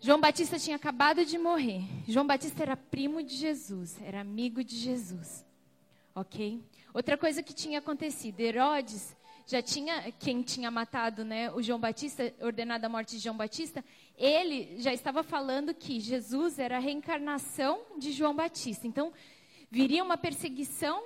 João 0.05 0.21
Batista 0.21 0.59
tinha 0.59 0.75
acabado 0.75 1.25
de 1.25 1.39
morrer. 1.39 1.85
João 2.09 2.27
Batista 2.27 2.61
era 2.65 2.77
primo 2.77 3.23
de 3.23 3.37
Jesus, 3.37 3.97
era 4.03 4.21
amigo 4.21 4.65
de 4.65 4.77
Jesus. 4.77 5.47
Ok? 6.13 6.61
Outra 6.93 7.17
coisa 7.17 7.41
que 7.41 7.55
tinha 7.55 7.79
acontecido: 7.79 8.41
Herodes 8.41 9.15
já 9.47 9.63
tinha 9.63 10.11
quem 10.19 10.43
tinha 10.43 10.73
matado 10.73 11.25
né, 11.25 11.53
o 11.53 11.63
João 11.63 11.79
Batista, 11.79 12.35
ordenado 12.41 12.85
a 12.85 12.89
morte 12.89 13.13
de 13.13 13.23
João 13.23 13.37
Batista, 13.37 13.85
ele 14.19 14.75
já 14.81 14.93
estava 14.93 15.23
falando 15.23 15.73
que 15.73 16.01
Jesus 16.01 16.59
era 16.59 16.79
a 16.79 16.81
reencarnação 16.81 17.81
de 17.97 18.11
João 18.11 18.35
Batista. 18.35 18.89
Então, 18.89 19.13
viria 19.71 20.03
uma 20.03 20.17
perseguição 20.17 21.05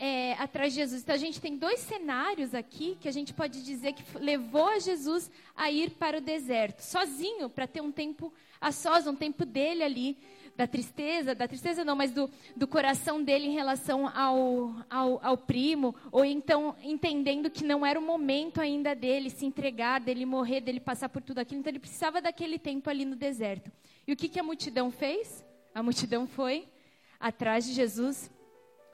é, 0.00 0.32
atrás 0.38 0.72
de 0.72 0.80
Jesus. 0.80 1.02
Então, 1.02 1.14
a 1.14 1.18
gente 1.18 1.38
tem 1.38 1.58
dois 1.58 1.80
cenários 1.80 2.54
aqui 2.54 2.96
que 2.98 3.06
a 3.06 3.12
gente 3.12 3.34
pode 3.34 3.62
dizer 3.62 3.92
que 3.92 4.02
levou 4.18 4.66
a 4.66 4.78
Jesus 4.78 5.30
a 5.54 5.70
ir 5.70 5.90
para 5.90 6.16
o 6.16 6.20
deserto, 6.22 6.80
sozinho, 6.80 7.50
para 7.50 7.66
ter 7.66 7.82
um 7.82 7.92
tempo 7.92 8.32
a 8.58 8.72
sós, 8.72 9.06
um 9.06 9.14
tempo 9.14 9.44
dele 9.44 9.82
ali 9.82 10.16
da 10.56 10.66
tristeza, 10.66 11.34
da 11.34 11.46
tristeza 11.46 11.84
não, 11.84 11.94
mas 11.94 12.12
do, 12.12 12.30
do 12.56 12.66
coração 12.66 13.22
dele 13.22 13.46
em 13.46 13.52
relação 13.52 14.08
ao, 14.08 14.74
ao, 14.88 15.20
ao, 15.22 15.36
primo, 15.36 15.94
ou 16.10 16.24
então 16.24 16.74
entendendo 16.82 17.50
que 17.50 17.64
não 17.64 17.84
era 17.84 17.98
o 17.98 18.02
momento 18.02 18.60
ainda 18.60 18.94
dele 18.94 19.28
se 19.30 19.44
entregar, 19.44 20.00
dele 20.00 20.24
morrer, 20.24 20.62
dele 20.62 20.80
passar 20.80 21.10
por 21.10 21.22
tudo 21.22 21.38
aquilo, 21.38 21.60
então 21.60 21.70
ele 21.70 21.78
precisava 21.78 22.22
daquele 22.22 22.58
tempo 22.58 22.88
ali 22.88 23.04
no 23.04 23.16
deserto. 23.16 23.70
E 24.06 24.12
o 24.12 24.16
que, 24.16 24.28
que 24.28 24.40
a 24.40 24.42
multidão 24.42 24.90
fez? 24.90 25.44
A 25.74 25.82
multidão 25.82 26.26
foi 26.26 26.66
atrás 27.18 27.66
de 27.66 27.72
Jesus 27.72 28.30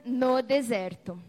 no 0.05 0.41
deserto. 0.41 1.21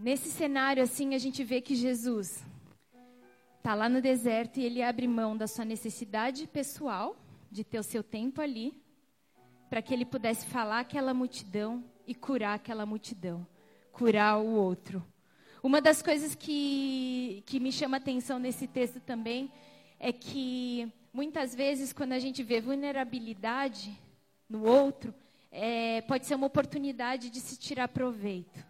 nesse 0.00 0.30
cenário 0.30 0.82
assim, 0.82 1.14
a 1.14 1.18
gente 1.18 1.44
vê 1.44 1.60
que 1.60 1.74
Jesus 1.74 2.42
está 3.58 3.74
lá 3.74 3.88
no 3.88 4.00
deserto 4.00 4.58
e 4.58 4.64
ele 4.64 4.82
abre 4.82 5.06
mão 5.06 5.36
da 5.36 5.46
sua 5.46 5.64
necessidade 5.64 6.46
pessoal, 6.46 7.14
de 7.50 7.62
ter 7.62 7.78
o 7.78 7.82
seu 7.82 8.02
tempo 8.02 8.40
ali, 8.40 8.74
para 9.68 9.82
que 9.82 9.92
ele 9.92 10.06
pudesse 10.06 10.46
falar 10.46 10.80
aquela 10.80 11.12
multidão 11.12 11.84
e 12.06 12.14
curar 12.14 12.54
aquela 12.54 12.86
multidão, 12.86 13.46
curar 13.92 14.38
o 14.38 14.46
outro. 14.46 15.04
Uma 15.62 15.82
das 15.82 16.00
coisas 16.00 16.34
que, 16.34 17.42
que 17.44 17.60
me 17.60 17.70
chama 17.70 17.98
atenção 17.98 18.38
nesse 18.38 18.66
texto 18.66 18.98
também 19.00 19.52
é 20.00 20.10
que 20.10 20.90
muitas 21.12 21.54
vezes, 21.54 21.92
quando 21.92 22.12
a 22.12 22.18
gente 22.18 22.42
vê 22.42 22.60
vulnerabilidade 22.60 23.96
no 24.48 24.64
outro, 24.64 25.14
é, 25.52 26.00
pode 26.02 26.26
ser 26.26 26.34
uma 26.34 26.46
oportunidade 26.46 27.28
de 27.28 27.38
se 27.38 27.58
tirar 27.58 27.88
proveito. 27.88 28.64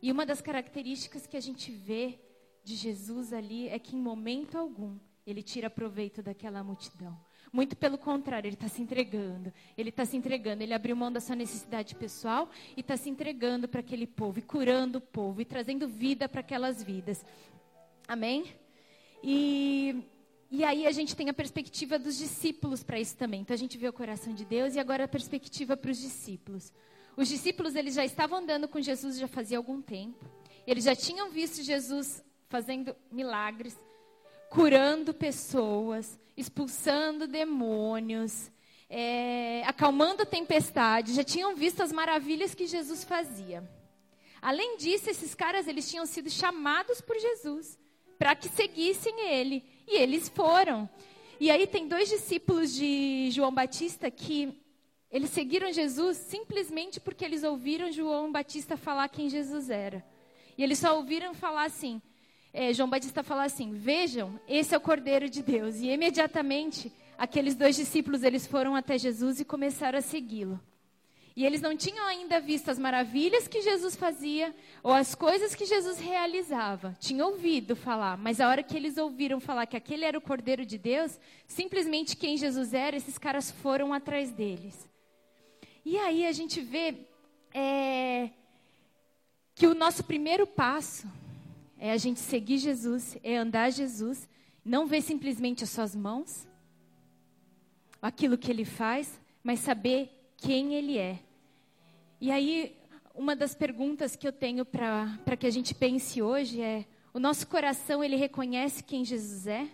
E 0.00 0.12
uma 0.12 0.24
das 0.24 0.40
características 0.40 1.26
que 1.26 1.36
a 1.36 1.40
gente 1.40 1.72
vê 1.72 2.20
de 2.62 2.76
Jesus 2.76 3.32
ali 3.32 3.68
é 3.68 3.78
que 3.78 3.96
em 3.96 4.00
momento 4.00 4.56
algum 4.56 4.96
ele 5.26 5.42
tira 5.42 5.68
proveito 5.68 6.22
daquela 6.22 6.62
multidão. 6.62 7.18
Muito 7.52 7.76
pelo 7.76 7.96
contrário, 7.96 8.48
ele 8.48 8.54
está 8.54 8.68
se 8.68 8.82
entregando. 8.82 9.52
Ele 9.76 9.88
está 9.88 10.04
se 10.04 10.16
entregando. 10.16 10.62
Ele 10.62 10.74
abriu 10.74 10.94
mão 10.94 11.10
da 11.10 11.20
sua 11.20 11.36
necessidade 11.36 11.94
pessoal 11.94 12.50
e 12.76 12.80
está 12.80 12.96
se 12.96 13.08
entregando 13.08 13.66
para 13.66 13.80
aquele 13.80 14.06
povo, 14.06 14.38
e 14.38 14.42
curando 14.42 14.98
o 14.98 15.00
povo, 15.00 15.40
e 15.40 15.44
trazendo 15.44 15.88
vida 15.88 16.28
para 16.28 16.40
aquelas 16.40 16.82
vidas. 16.82 17.24
Amém? 18.06 18.44
E, 19.22 20.04
e 20.50 20.62
aí 20.64 20.86
a 20.86 20.92
gente 20.92 21.16
tem 21.16 21.28
a 21.28 21.34
perspectiva 21.34 21.98
dos 21.98 22.16
discípulos 22.16 22.82
para 22.82 23.00
isso 23.00 23.16
também. 23.16 23.40
Então 23.40 23.54
a 23.54 23.58
gente 23.58 23.76
vê 23.76 23.88
o 23.88 23.92
coração 23.92 24.32
de 24.34 24.44
Deus 24.44 24.74
e 24.74 24.78
agora 24.78 25.04
a 25.04 25.08
perspectiva 25.08 25.76
para 25.76 25.90
os 25.90 25.98
discípulos. 25.98 26.72
Os 27.16 27.28
discípulos 27.28 27.74
eles 27.74 27.94
já 27.94 28.04
estavam 28.04 28.38
andando 28.38 28.68
com 28.68 28.80
Jesus 28.80 29.18
já 29.18 29.28
fazia 29.28 29.56
algum 29.56 29.80
tempo. 29.80 30.24
Eles 30.66 30.84
já 30.84 30.94
tinham 30.94 31.30
visto 31.30 31.62
Jesus 31.62 32.24
fazendo 32.48 32.94
milagres, 33.10 33.78
curando 34.50 35.12
pessoas, 35.12 36.18
expulsando 36.36 37.26
demônios, 37.26 38.50
é, 38.88 39.62
acalmando 39.66 40.22
a 40.22 40.26
tempestade, 40.26 41.14
já 41.14 41.24
tinham 41.24 41.54
visto 41.56 41.82
as 41.82 41.92
maravilhas 41.92 42.54
que 42.54 42.66
Jesus 42.66 43.02
fazia. 43.04 43.68
Além 44.40 44.76
disso, 44.76 45.08
esses 45.08 45.34
caras 45.34 45.66
eles 45.66 45.90
tinham 45.90 46.06
sido 46.06 46.30
chamados 46.30 47.00
por 47.00 47.18
Jesus 47.18 47.78
para 48.18 48.36
que 48.36 48.48
seguissem 48.48 49.28
ele, 49.28 49.64
e 49.86 49.96
eles 49.96 50.28
foram. 50.28 50.88
E 51.40 51.50
aí 51.50 51.66
tem 51.66 51.88
dois 51.88 52.08
discípulos 52.08 52.74
de 52.74 53.30
João 53.30 53.52
Batista 53.52 54.10
que 54.10 54.60
eles 55.10 55.30
seguiram 55.30 55.72
Jesus 55.72 56.16
simplesmente 56.16 57.00
porque 57.00 57.24
eles 57.24 57.44
ouviram 57.44 57.92
João 57.92 58.32
Batista 58.32 58.76
falar 58.76 59.08
quem 59.08 59.28
Jesus 59.28 59.70
era. 59.70 60.04
E 60.56 60.62
eles 60.62 60.78
só 60.78 60.96
ouviram 60.96 61.34
falar 61.34 61.64
assim: 61.64 62.00
é, 62.52 62.72
João 62.72 62.88
Batista 62.88 63.22
fala 63.22 63.44
assim: 63.44 63.72
Vejam, 63.72 64.38
esse 64.48 64.74
é 64.74 64.78
o 64.78 64.80
Cordeiro 64.80 65.28
de 65.28 65.42
Deus. 65.42 65.76
E 65.76 65.88
imediatamente, 65.88 66.92
aqueles 67.18 67.54
dois 67.54 67.76
discípulos 67.76 68.22
eles 68.22 68.46
foram 68.46 68.74
até 68.74 68.98
Jesus 68.98 69.40
e 69.40 69.44
começaram 69.44 69.98
a 69.98 70.02
segui-lo. 70.02 70.60
E 71.36 71.44
eles 71.44 71.60
não 71.60 71.76
tinham 71.76 72.06
ainda 72.06 72.38
visto 72.38 72.70
as 72.70 72.78
maravilhas 72.78 73.48
que 73.48 73.60
Jesus 73.60 73.96
fazia 73.96 74.54
ou 74.84 74.92
as 74.92 75.16
coisas 75.16 75.52
que 75.52 75.66
Jesus 75.66 75.98
realizava. 75.98 76.96
Tinham 77.00 77.30
ouvido 77.30 77.74
falar, 77.74 78.16
mas 78.16 78.40
a 78.40 78.48
hora 78.48 78.62
que 78.62 78.76
eles 78.76 78.96
ouviram 78.96 79.40
falar 79.40 79.66
que 79.66 79.76
aquele 79.76 80.04
era 80.04 80.16
o 80.16 80.20
Cordeiro 80.20 80.64
de 80.64 80.78
Deus, 80.78 81.18
simplesmente 81.48 82.16
quem 82.16 82.36
Jesus 82.36 82.72
era, 82.72 82.96
esses 82.96 83.18
caras 83.18 83.50
foram 83.50 83.92
atrás 83.92 84.30
deles. 84.30 84.88
E 85.84 85.98
aí 85.98 86.24
a 86.24 86.30
gente 86.30 86.60
vê 86.60 86.94
é, 87.52 88.30
que 89.56 89.66
o 89.66 89.74
nosso 89.74 90.04
primeiro 90.04 90.46
passo 90.46 91.06
é 91.78 91.90
a 91.90 91.96
gente 91.96 92.20
seguir 92.20 92.58
Jesus, 92.58 93.18
é 93.24 93.36
andar 93.36 93.70
Jesus, 93.70 94.28
não 94.64 94.86
ver 94.86 95.02
simplesmente 95.02 95.64
as 95.64 95.70
suas 95.70 95.96
mãos, 95.96 96.46
aquilo 98.00 98.38
que 98.38 98.52
ele 98.52 98.64
faz, 98.64 99.20
mas 99.42 99.58
saber 99.58 100.10
quem 100.36 100.74
ele 100.74 100.96
é. 100.96 101.23
E 102.20 102.30
aí, 102.30 102.76
uma 103.14 103.36
das 103.36 103.54
perguntas 103.54 104.16
que 104.16 104.26
eu 104.26 104.32
tenho 104.32 104.64
para 104.64 105.36
que 105.38 105.46
a 105.46 105.50
gente 105.50 105.74
pense 105.74 106.20
hoje 106.22 106.60
é: 106.60 106.84
o 107.12 107.18
nosso 107.18 107.46
coração, 107.46 108.02
ele 108.02 108.16
reconhece 108.16 108.82
quem 108.82 109.04
Jesus 109.04 109.46
é? 109.46 109.68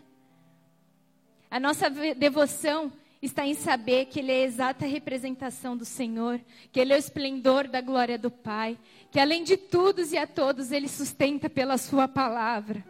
A 1.51 1.59
nossa 1.59 1.91
devoção 1.91 2.93
está 3.21 3.45
em 3.47 3.55
saber 3.55 4.07
que 4.07 4.21
Ele 4.21 4.33
é 4.33 4.37
a 4.37 4.47
exata 4.47 4.87
representação 4.87 5.77
do 5.77 5.85
Senhor, 5.85 6.41
que 6.73 6.81
Ele 6.81 6.93
é 6.93 6.97
o 6.97 6.99
esplendor 6.99 7.69
da 7.69 7.81
glória 7.81 8.17
do 8.17 8.31
Pai, 8.31 8.79
que 9.11 9.19
além 9.19 9.43
de 9.43 9.57
todos 9.57 10.13
e 10.13 10.19
a 10.19 10.27
todos 10.27 10.71
Ele 10.73 10.89
sustenta 10.89 11.51
pela 11.51 11.77
Sua 11.77 12.07
palavra, 12.07 12.85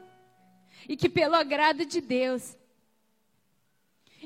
e 0.88 0.97
que 0.97 1.09
pelo 1.09 1.35
agrado 1.35 1.85
de 1.85 2.00
Deus, 2.00 2.57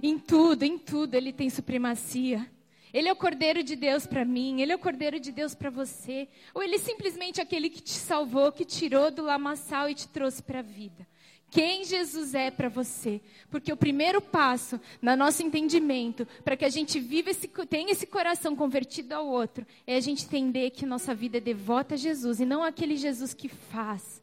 em 0.02 0.18
tudo, 0.18 0.64
em 0.64 0.78
tudo 0.78 1.14
Ele 1.14 1.32
tem 1.32 1.48
supremacia. 1.48 2.50
Ele 2.94 3.08
é 3.08 3.12
o 3.12 3.16
Cordeiro 3.16 3.62
de 3.62 3.76
Deus 3.76 4.06
para 4.06 4.24
mim, 4.24 4.62
Ele 4.62 4.72
é 4.72 4.74
o 4.74 4.78
Cordeiro 4.78 5.20
de 5.20 5.30
Deus 5.30 5.54
para 5.54 5.68
você, 5.68 6.28
ou 6.54 6.62
Ele 6.62 6.76
é 6.76 6.78
simplesmente 6.78 7.40
aquele 7.40 7.68
que 7.68 7.82
te 7.82 7.90
salvou, 7.90 8.50
que 8.52 8.64
tirou 8.64 9.10
do 9.10 9.22
lamaçal 9.22 9.90
e 9.90 9.94
te 9.94 10.08
trouxe 10.08 10.42
para 10.42 10.60
a 10.60 10.62
vida 10.62 11.06
quem 11.54 11.84
Jesus 11.84 12.34
é 12.34 12.50
para 12.50 12.68
você. 12.68 13.20
Porque 13.48 13.72
o 13.72 13.76
primeiro 13.76 14.20
passo 14.20 14.80
no 15.00 15.14
nosso 15.14 15.40
entendimento, 15.40 16.26
para 16.42 16.56
que 16.56 16.64
a 16.64 16.68
gente 16.68 16.98
viva 16.98 17.30
esse, 17.30 17.46
tenha 17.46 17.92
esse 17.92 18.08
coração 18.08 18.56
convertido 18.56 19.12
ao 19.12 19.24
outro, 19.24 19.64
é 19.86 19.94
a 19.94 20.00
gente 20.00 20.24
entender 20.24 20.70
que 20.70 20.84
nossa 20.84 21.14
vida 21.14 21.38
é 21.38 21.40
devota 21.40 21.94
a 21.94 21.96
Jesus 21.96 22.40
e 22.40 22.44
não 22.44 22.64
aquele 22.64 22.96
Jesus 22.96 23.32
que 23.32 23.48
faz, 23.48 24.20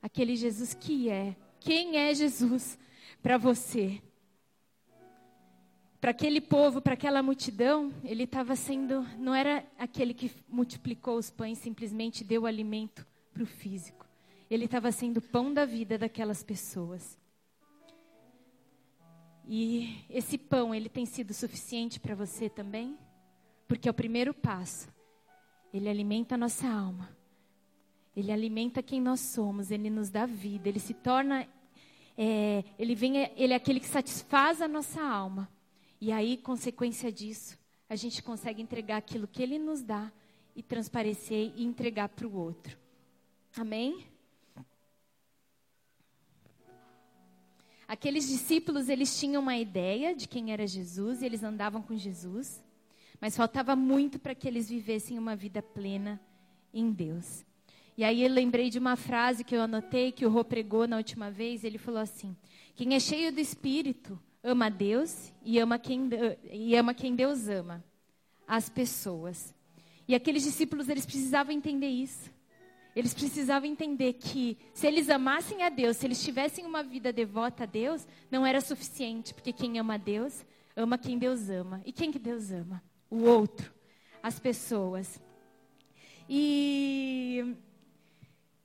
aquele 0.00 0.36
Jesus 0.36 0.72
que 0.72 1.10
é. 1.10 1.36
Quem 1.60 1.98
é 1.98 2.14
Jesus 2.14 2.78
para 3.22 3.36
você? 3.36 4.00
Para 6.00 6.12
aquele 6.12 6.40
povo, 6.40 6.80
para 6.80 6.94
aquela 6.94 7.22
multidão, 7.22 7.92
ele 8.04 8.22
estava 8.22 8.54
sendo, 8.54 9.04
não 9.18 9.34
era 9.34 9.66
aquele 9.76 10.14
que 10.14 10.30
multiplicou 10.48 11.16
os 11.16 11.28
pães, 11.28 11.58
simplesmente 11.58 12.22
deu 12.22 12.46
alimento 12.46 13.04
para 13.32 13.42
o 13.42 13.46
físico. 13.46 14.06
Ele 14.48 14.66
estava 14.66 14.92
sendo 14.92 15.20
pão 15.20 15.52
da 15.52 15.64
vida 15.64 15.98
daquelas 15.98 16.42
pessoas. 16.42 17.18
E 19.46 20.04
esse 20.08 20.38
pão, 20.38 20.72
ele 20.74 20.88
tem 20.88 21.04
sido 21.04 21.34
suficiente 21.34 21.98
para 21.98 22.14
você 22.14 22.48
também? 22.48 22.96
Porque 23.66 23.88
é 23.88 23.90
o 23.90 23.94
primeiro 23.94 24.32
passo. 24.32 24.88
Ele 25.72 25.88
alimenta 25.88 26.36
a 26.36 26.38
nossa 26.38 26.68
alma. 26.68 27.08
Ele 28.14 28.30
alimenta 28.30 28.82
quem 28.82 29.00
nós 29.00 29.20
somos. 29.20 29.70
Ele 29.70 29.90
nos 29.90 30.10
dá 30.10 30.26
vida. 30.26 30.68
Ele 30.68 30.78
se 30.78 30.94
torna. 30.94 31.46
É, 32.16 32.62
ele, 32.78 32.94
vem, 32.94 33.30
ele 33.36 33.52
é 33.52 33.56
aquele 33.56 33.80
que 33.80 33.86
satisfaz 33.86 34.62
a 34.62 34.68
nossa 34.68 35.02
alma. 35.02 35.48
E 36.00 36.12
aí, 36.12 36.36
consequência 36.36 37.10
disso, 37.10 37.58
a 37.88 37.96
gente 37.96 38.22
consegue 38.22 38.62
entregar 38.62 38.98
aquilo 38.98 39.26
que 39.26 39.42
ele 39.42 39.58
nos 39.58 39.82
dá 39.82 40.12
e 40.54 40.62
transparecer 40.62 41.52
e 41.56 41.64
entregar 41.64 42.08
para 42.08 42.26
o 42.26 42.36
outro. 42.36 42.78
Amém? 43.56 44.06
Aqueles 47.88 48.28
discípulos, 48.28 48.88
eles 48.88 49.18
tinham 49.18 49.42
uma 49.42 49.56
ideia 49.56 50.14
de 50.14 50.28
quem 50.28 50.52
era 50.52 50.66
Jesus 50.66 51.22
e 51.22 51.26
eles 51.26 51.42
andavam 51.42 51.80
com 51.80 51.96
Jesus, 51.96 52.62
mas 53.20 53.36
faltava 53.36 53.74
muito 53.74 54.18
para 54.18 54.34
que 54.34 54.46
eles 54.46 54.68
vivessem 54.68 55.18
uma 55.18 55.34
vida 55.34 55.62
plena 55.62 56.20
em 56.72 56.92
Deus. 56.92 57.46
E 57.96 58.04
aí 58.04 58.22
eu 58.22 58.30
lembrei 58.30 58.70
de 58.70 58.78
uma 58.78 58.94
frase 58.94 59.42
que 59.42 59.56
eu 59.56 59.62
anotei, 59.62 60.12
que 60.12 60.26
o 60.26 60.30
Rô 60.30 60.44
pregou 60.44 60.86
na 60.86 60.98
última 60.98 61.30
vez, 61.30 61.64
ele 61.64 61.78
falou 61.78 62.00
assim: 62.00 62.36
Quem 62.76 62.94
é 62.94 63.00
cheio 63.00 63.32
do 63.32 63.40
Espírito 63.40 64.20
ama 64.42 64.70
Deus 64.70 65.32
e 65.42 65.58
ama 65.58 65.78
quem, 65.78 66.08
e 66.50 66.76
ama 66.76 66.94
quem 66.94 67.14
Deus 67.14 67.48
ama, 67.48 67.84
as 68.46 68.68
pessoas. 68.68 69.54
E 70.06 70.14
aqueles 70.14 70.42
discípulos, 70.42 70.88
eles 70.88 71.04
precisavam 71.04 71.52
entender 71.52 71.88
isso. 71.88 72.30
Eles 72.96 73.14
precisavam 73.14 73.68
entender 73.68 74.14
que 74.14 74.58
se 74.72 74.86
eles 74.86 75.08
amassem 75.08 75.62
a 75.62 75.68
Deus, 75.68 75.98
se 75.98 76.06
eles 76.06 76.22
tivessem 76.22 76.66
uma 76.66 76.82
vida 76.82 77.12
devota 77.12 77.62
a 77.62 77.66
Deus, 77.66 78.08
não 78.30 78.44
era 78.44 78.60
suficiente, 78.60 79.34
porque 79.34 79.52
quem 79.52 79.78
ama 79.78 79.94
a 79.94 79.98
Deus, 79.98 80.44
ama 80.74 80.98
quem 80.98 81.18
Deus 81.18 81.50
ama. 81.50 81.82
E 81.84 81.92
quem 81.92 82.10
que 82.10 82.18
Deus 82.18 82.50
ama? 82.50 82.82
O 83.10 83.22
outro, 83.22 83.72
as 84.22 84.40
pessoas. 84.40 85.20
E, 86.28 87.54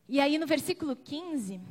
e 0.07 0.19
aí 0.19 0.37
no 0.37 0.47
versículo 0.47 0.95
15, 0.95 1.61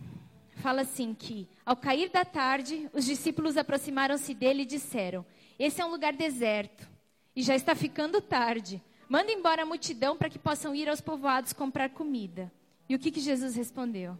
fala 0.62 0.83
assim 0.83 1.12
que, 1.12 1.49
ao 1.66 1.76
cair 1.76 2.09
da 2.09 2.25
tarde, 2.25 2.88
os 2.92 3.04
discípulos 3.04 3.57
aproximaram-se 3.57 4.33
dele 4.33 4.62
e 4.62 4.66
disseram, 4.66 5.26
esse 5.59 5.81
é 5.81 5.85
um 5.85 5.90
lugar 5.90 6.12
deserto, 6.12 6.88
e 7.35 7.42
já 7.42 7.57
está 7.57 7.75
ficando 7.75 8.21
tarde. 8.21 8.81
Manda 9.09 9.33
embora 9.33 9.62
a 9.62 9.66
multidão 9.66 10.16
para 10.16 10.31
que 10.31 10.38
possam 10.38 10.75
ir 10.75 10.88
aos 10.88 11.00
povoados 11.00 11.52
comprar 11.52 11.90
comida. 11.90 12.50
E 12.88 12.95
o 12.95 12.99
que, 12.99 13.11
que 13.11 13.21
Jesus 13.21 13.57
respondeu? 13.57 14.16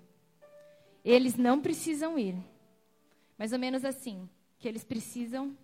Eles 1.05 1.37
não 1.37 1.61
precisam 1.61 2.19
ir. 2.19 2.35
Mais 3.39 3.53
ou 3.53 3.59
menos 3.59 3.85
assim, 3.85 4.29
que 4.59 4.67
eles 4.67 4.83
precisam 4.83 5.57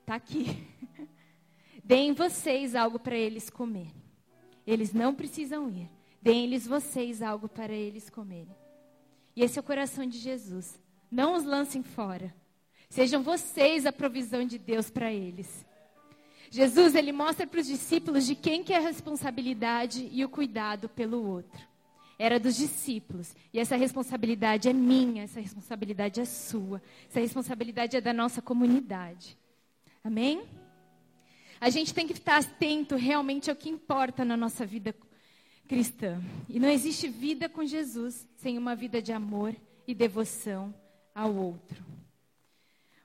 estar 0.00 0.06
tá 0.06 0.14
aqui. 0.14 0.66
Deem 1.84 2.12
vocês 2.12 2.74
algo 2.74 2.98
para 2.98 3.16
eles 3.16 3.50
comer. 3.50 3.92
Eles 4.66 4.94
não 4.94 5.14
precisam 5.14 5.68
ir. 5.68 5.90
Deem-lhes 6.22 6.66
vocês 6.66 7.20
algo 7.20 7.48
para 7.48 7.72
eles 7.72 8.08
comerem. 8.08 8.63
E 9.36 9.42
esse 9.42 9.58
é 9.58 9.60
o 9.60 9.64
coração 9.64 10.06
de 10.06 10.18
Jesus. 10.18 10.80
Não 11.10 11.34
os 11.34 11.44
lancem 11.44 11.82
fora. 11.82 12.34
Sejam 12.88 13.22
vocês 13.22 13.86
a 13.86 13.92
provisão 13.92 14.44
de 14.44 14.58
Deus 14.58 14.90
para 14.90 15.12
eles. 15.12 15.66
Jesus, 16.50 16.94
ele 16.94 17.10
mostra 17.10 17.46
para 17.46 17.60
os 17.60 17.66
discípulos 17.66 18.26
de 18.26 18.36
quem 18.36 18.62
que 18.62 18.72
é 18.72 18.76
a 18.76 18.80
responsabilidade 18.80 20.08
e 20.12 20.24
o 20.24 20.28
cuidado 20.28 20.88
pelo 20.88 21.26
outro. 21.26 21.60
Era 22.16 22.38
dos 22.38 22.54
discípulos. 22.54 23.34
E 23.52 23.58
essa 23.58 23.74
responsabilidade 23.74 24.68
é 24.68 24.72
minha, 24.72 25.24
essa 25.24 25.40
responsabilidade 25.40 26.20
é 26.20 26.24
sua. 26.24 26.80
Essa 27.08 27.18
responsabilidade 27.18 27.96
é 27.96 28.00
da 28.00 28.12
nossa 28.12 28.40
comunidade. 28.40 29.36
Amém? 30.04 30.44
A 31.60 31.70
gente 31.70 31.92
tem 31.92 32.06
que 32.06 32.12
estar 32.12 32.36
atento 32.36 32.94
realmente 32.94 33.50
ao 33.50 33.56
que 33.56 33.68
importa 33.68 34.24
na 34.24 34.36
nossa 34.36 34.64
vida 34.64 34.94
cristã. 35.74 36.22
E 36.48 36.60
não 36.60 36.68
existe 36.68 37.08
vida 37.08 37.48
com 37.48 37.64
Jesus 37.64 38.28
sem 38.36 38.56
uma 38.56 38.76
vida 38.76 39.02
de 39.02 39.12
amor 39.12 39.56
e 39.88 39.92
devoção 39.92 40.72
ao 41.12 41.34
outro. 41.34 41.84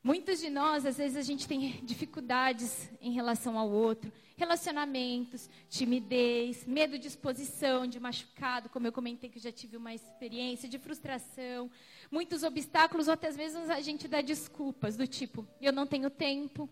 Muitos 0.04 0.40
de 0.40 0.52
nós, 0.52 0.86
às 0.86 0.98
vezes, 0.98 1.18
a 1.18 1.24
gente 1.24 1.48
tem 1.48 1.84
dificuldades 1.84 2.88
em 3.02 3.12
relação 3.12 3.58
ao 3.58 3.68
outro, 3.68 4.12
relacionamentos, 4.38 5.50
timidez, 5.68 6.64
medo 6.68 7.00
de 7.00 7.08
exposição, 7.08 7.88
de 7.88 8.00
machucado, 8.00 8.70
como 8.70 8.86
eu 8.86 8.94
comentei 8.94 9.32
que 9.32 9.40
já 9.40 9.52
tive 9.52 9.76
uma 9.76 9.96
experiência, 9.96 10.70
de 10.70 10.78
frustração, 10.78 11.72
muitos 12.12 12.44
obstáculos, 12.44 13.08
ou 13.08 13.16
até 13.16 13.32
mesmo 13.32 13.62
a 13.72 13.82
gente 13.82 14.08
dá 14.08 14.22
desculpas, 14.22 14.96
do 14.96 15.08
tipo, 15.08 15.46
eu 15.60 15.74
não 15.74 15.88
tenho 15.88 16.12
tempo, 16.12 16.70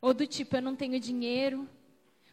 ou 0.00 0.12
do 0.12 0.26
tipo, 0.26 0.56
eu 0.56 0.62
não 0.62 0.74
tenho 0.74 0.98
dinheiro. 0.98 1.68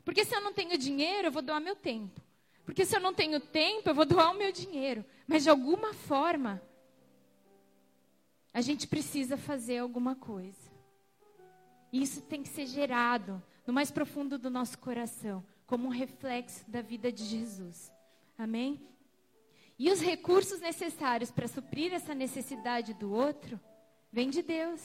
Porque 0.03 0.25
se 0.25 0.35
eu 0.35 0.41
não 0.41 0.51
tenho 0.51 0.75
dinheiro, 0.75 1.27
eu 1.27 1.31
vou 1.31 1.43
doar 1.43 1.61
meu 1.61 1.75
tempo. 1.75 2.24
Porque 2.65 2.83
se 2.83 2.95
eu 2.95 2.99
não 2.99 3.13
tenho 3.13 3.39
tempo, 3.39 3.87
eu 3.87 3.95
vou 3.95 4.05
doar 4.05 4.31
o 4.31 4.37
meu 4.37 4.51
dinheiro. 4.51 5.05
Mas 5.27 5.43
de 5.43 5.49
alguma 5.49 5.93
forma, 5.93 6.61
a 8.53 8.61
gente 8.61 8.87
precisa 8.87 9.37
fazer 9.37 9.77
alguma 9.77 10.15
coisa. 10.15 10.71
E 11.91 12.01
isso 12.01 12.21
tem 12.21 12.41
que 12.41 12.49
ser 12.49 12.65
gerado 12.65 13.41
no 13.65 13.73
mais 13.73 13.91
profundo 13.91 14.37
do 14.37 14.49
nosso 14.49 14.77
coração, 14.79 15.45
como 15.65 15.87
um 15.87 15.91
reflexo 15.91 16.69
da 16.69 16.81
vida 16.81 17.11
de 17.11 17.23
Jesus. 17.23 17.91
Amém? 18.37 18.81
E 19.77 19.91
os 19.91 20.01
recursos 20.01 20.59
necessários 20.59 21.31
para 21.31 21.47
suprir 21.47 21.93
essa 21.93 22.15
necessidade 22.15 22.93
do 22.93 23.11
outro 23.11 23.59
vêm 24.11 24.29
de 24.29 24.41
Deus. 24.41 24.81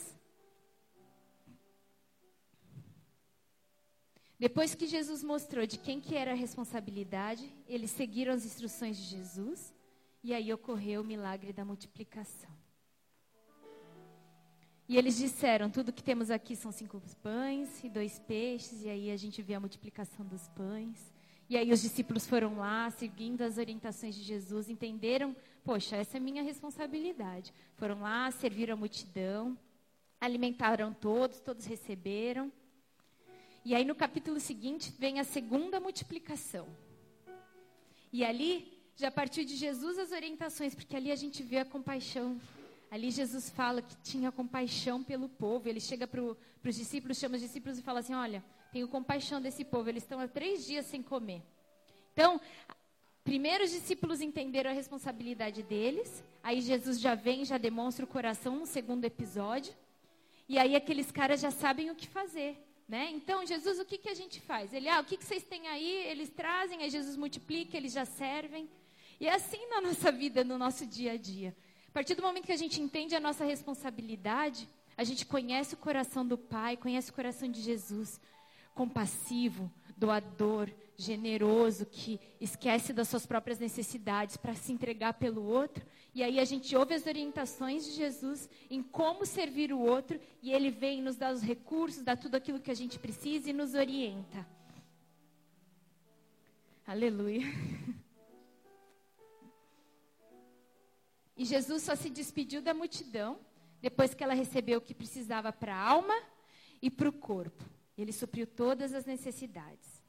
Depois 4.41 4.75
que 4.75 4.87
Jesus 4.87 5.23
mostrou 5.23 5.67
de 5.67 5.77
quem 5.77 6.01
que 6.01 6.17
era 6.17 6.31
a 6.31 6.35
responsabilidade, 6.35 7.45
eles 7.69 7.91
seguiram 7.91 8.33
as 8.33 8.47
instruções 8.47 8.97
de 8.97 9.03
Jesus 9.03 9.75
e 10.25 10.33
aí 10.33 10.51
ocorreu 10.51 11.03
o 11.03 11.05
milagre 11.05 11.53
da 11.53 11.63
multiplicação. 11.63 12.49
E 14.89 14.97
eles 14.97 15.19
disseram: 15.19 15.69
tudo 15.69 15.93
que 15.93 16.03
temos 16.03 16.31
aqui 16.31 16.57
são 16.57 16.73
cinco 16.73 17.03
pães 17.23 17.85
e 17.85 17.91
dois 17.91 18.19
peixes. 18.19 18.83
E 18.83 18.89
aí 18.89 19.11
a 19.11 19.17
gente 19.19 19.43
vê 19.43 19.53
a 19.57 19.61
multiplicação 19.61 20.25
dos 20.25 20.49
pães. 20.49 21.13
E 21.47 21.55
aí 21.55 21.71
os 21.71 21.83
discípulos 21.83 22.27
foram 22.27 22.57
lá, 22.57 22.91
seguindo 22.91 23.43
as 23.43 23.59
orientações 23.59 24.15
de 24.15 24.23
Jesus, 24.23 24.71
entenderam: 24.71 25.37
poxa, 25.63 25.97
essa 25.97 26.17
é 26.17 26.21
minha 26.21 26.43
responsabilidade. 26.43 27.53
Foram 27.77 28.01
lá, 28.01 28.31
serviram 28.31 28.73
a 28.73 28.79
multidão, 28.79 29.55
alimentaram 30.19 30.95
todos, 30.95 31.41
todos 31.41 31.67
receberam. 31.67 32.51
E 33.65 33.75
aí 33.75 33.85
no 33.85 33.95
capítulo 33.95 34.41
seguinte 34.41 34.93
vem 34.99 35.21
a 35.21 35.25
segunda 35.25 35.79
multiplicação. 35.79 36.67
E 38.13 38.25
ali 38.25 38.81
já 38.97 39.11
partiu 39.11 39.45
de 39.45 39.57
Jesus 39.57 39.99
as 39.99 40.13
orientações, 40.13 40.75
porque 40.75 40.97
ali 40.97 41.13
a 41.13 41.17
gente 41.17 41.43
vê 41.43 41.59
a 41.59 41.65
compaixão 41.65 42.41
Ali 42.91 43.13
Jesus 43.13 43.49
fala 43.49 43.81
que 43.81 43.95
tinha 44.03 44.33
compaixão 44.33 45.03
pelo 45.03 45.29
povo. 45.29 45.69
Ele 45.69 45.79
chega 45.79 46.09
para 46.09 46.21
os 46.21 46.37
discípulos, 46.75 47.19
chama 47.19 47.37
os 47.37 47.41
discípulos 47.41 47.79
e 47.79 47.83
fala 47.83 48.01
assim: 48.01 48.15
Olha, 48.15 48.45
tenho 48.73 48.89
compaixão 48.89 49.41
desse 49.41 49.65
povo. 49.65 49.89
Eles 49.89 50.03
estão 50.03 50.19
há 50.19 50.27
três 50.27 50.67
dias 50.67 50.87
sem 50.87 51.01
comer. 51.01 51.41
Então, 52.13 52.41
primeiro 53.23 53.63
os 53.63 53.71
discípulos 53.71 54.21
entenderam 54.21 54.71
a 54.71 54.75
responsabilidade 54.75 55.63
deles. 55.63 56.25
Aí 56.43 56.61
Jesus 56.61 56.99
já 56.99 57.15
vem, 57.15 57.45
já 57.45 57.59
demonstra 57.59 58.05
o 58.05 58.09
coração 58.09 58.57
no 58.57 58.67
segundo 58.67 59.05
episódio. 59.05 59.73
E 60.49 60.59
aí 60.59 60.75
aqueles 60.75 61.13
caras 61.13 61.41
já 61.41 61.53
sabem 61.53 61.91
o 61.91 61.95
que 61.95 62.09
fazer. 62.09 62.59
Né? 62.91 63.09
Então, 63.13 63.47
Jesus, 63.47 63.79
o 63.79 63.85
que, 63.85 63.97
que 63.97 64.09
a 64.09 64.15
gente 64.15 64.41
faz? 64.41 64.75
Ele, 64.75 64.89
ah, 64.89 64.99
o 64.99 65.05
que, 65.05 65.17
que 65.17 65.25
vocês 65.25 65.45
têm 65.45 65.69
aí? 65.69 66.09
Eles 66.09 66.29
trazem, 66.29 66.83
aí 66.83 66.91
Jesus 66.91 67.17
multiplica, 67.17 67.77
eles 67.77 67.93
já 67.93 68.05
servem. 68.05 68.69
E 69.21 69.29
é 69.29 69.33
assim 69.33 69.65
na 69.69 69.81
nossa 69.81 70.11
vida, 70.11 70.43
no 70.43 70.59
nosso 70.59 70.85
dia 70.85 71.13
a 71.13 71.17
dia. 71.17 71.57
A 71.87 71.93
partir 71.93 72.17
do 72.17 72.23
momento 72.23 72.47
que 72.47 72.53
a 72.53 72.57
gente 72.57 72.81
entende 72.81 73.15
a 73.15 73.21
nossa 73.21 73.45
responsabilidade, 73.45 74.69
a 74.97 75.05
gente 75.05 75.25
conhece 75.25 75.75
o 75.75 75.77
coração 75.77 76.27
do 76.27 76.37
Pai, 76.37 76.77
conhece 76.77 77.13
o 77.13 77.15
coração 77.15 77.49
de 77.49 77.63
Jesus, 77.63 78.21
compassivo, 78.75 79.71
doador, 79.97 80.71
generoso, 80.97 81.87
que 81.87 82.21
esquece 82.41 82.93
das 82.93 83.09
suas 83.09 83.27
próprias 83.27 83.59
necessidades 83.59 84.37
para 84.37 84.55
se 84.55 84.73
entregar 84.73 85.15
pelo 85.15 85.43
outro. 85.43 85.85
E 86.15 86.23
aí 86.23 86.39
a 86.39 86.45
gente 86.45 86.75
ouve 86.77 86.95
as 86.95 87.07
orientações 87.07 87.85
de 87.85 87.93
Jesus 87.93 88.49
em 88.69 88.83
como 88.83 89.25
servir 89.25 89.73
o 89.73 89.79
outro 89.79 90.21
e 90.43 90.53
ele 90.53 90.71
vem 90.71 91.03
nos 91.03 91.17
dar 91.17 91.33
os 91.33 91.43
recursos, 91.43 92.03
dá 92.03 92.17
tudo 92.17 92.35
aquilo 92.35 92.61
que 92.61 92.71
a 92.71 92.75
gente 92.75 92.99
precisa 92.99 93.51
e 93.51 93.53
nos 93.53 93.75
orienta. 93.75 94.47
Aleluia. 96.87 97.43
E 101.37 101.45
Jesus 101.47 101.85
só 101.85 101.95
se 101.95 102.11
despediu 102.11 102.61
da 102.61 102.75
multidão 102.75 103.39
depois 103.81 104.13
que 104.13 104.23
ela 104.23 104.35
recebeu 104.35 104.79
o 104.79 104.83
que 104.83 104.93
precisava 104.93 105.51
para 105.51 105.75
a 105.75 105.89
alma 105.89 106.15
e 106.83 106.91
para 106.91 107.09
o 107.09 107.13
corpo. 107.13 107.65
Ele 108.01 108.13
supriu 108.13 108.47
todas 108.47 108.95
as 108.95 109.05
necessidades. 109.05 110.03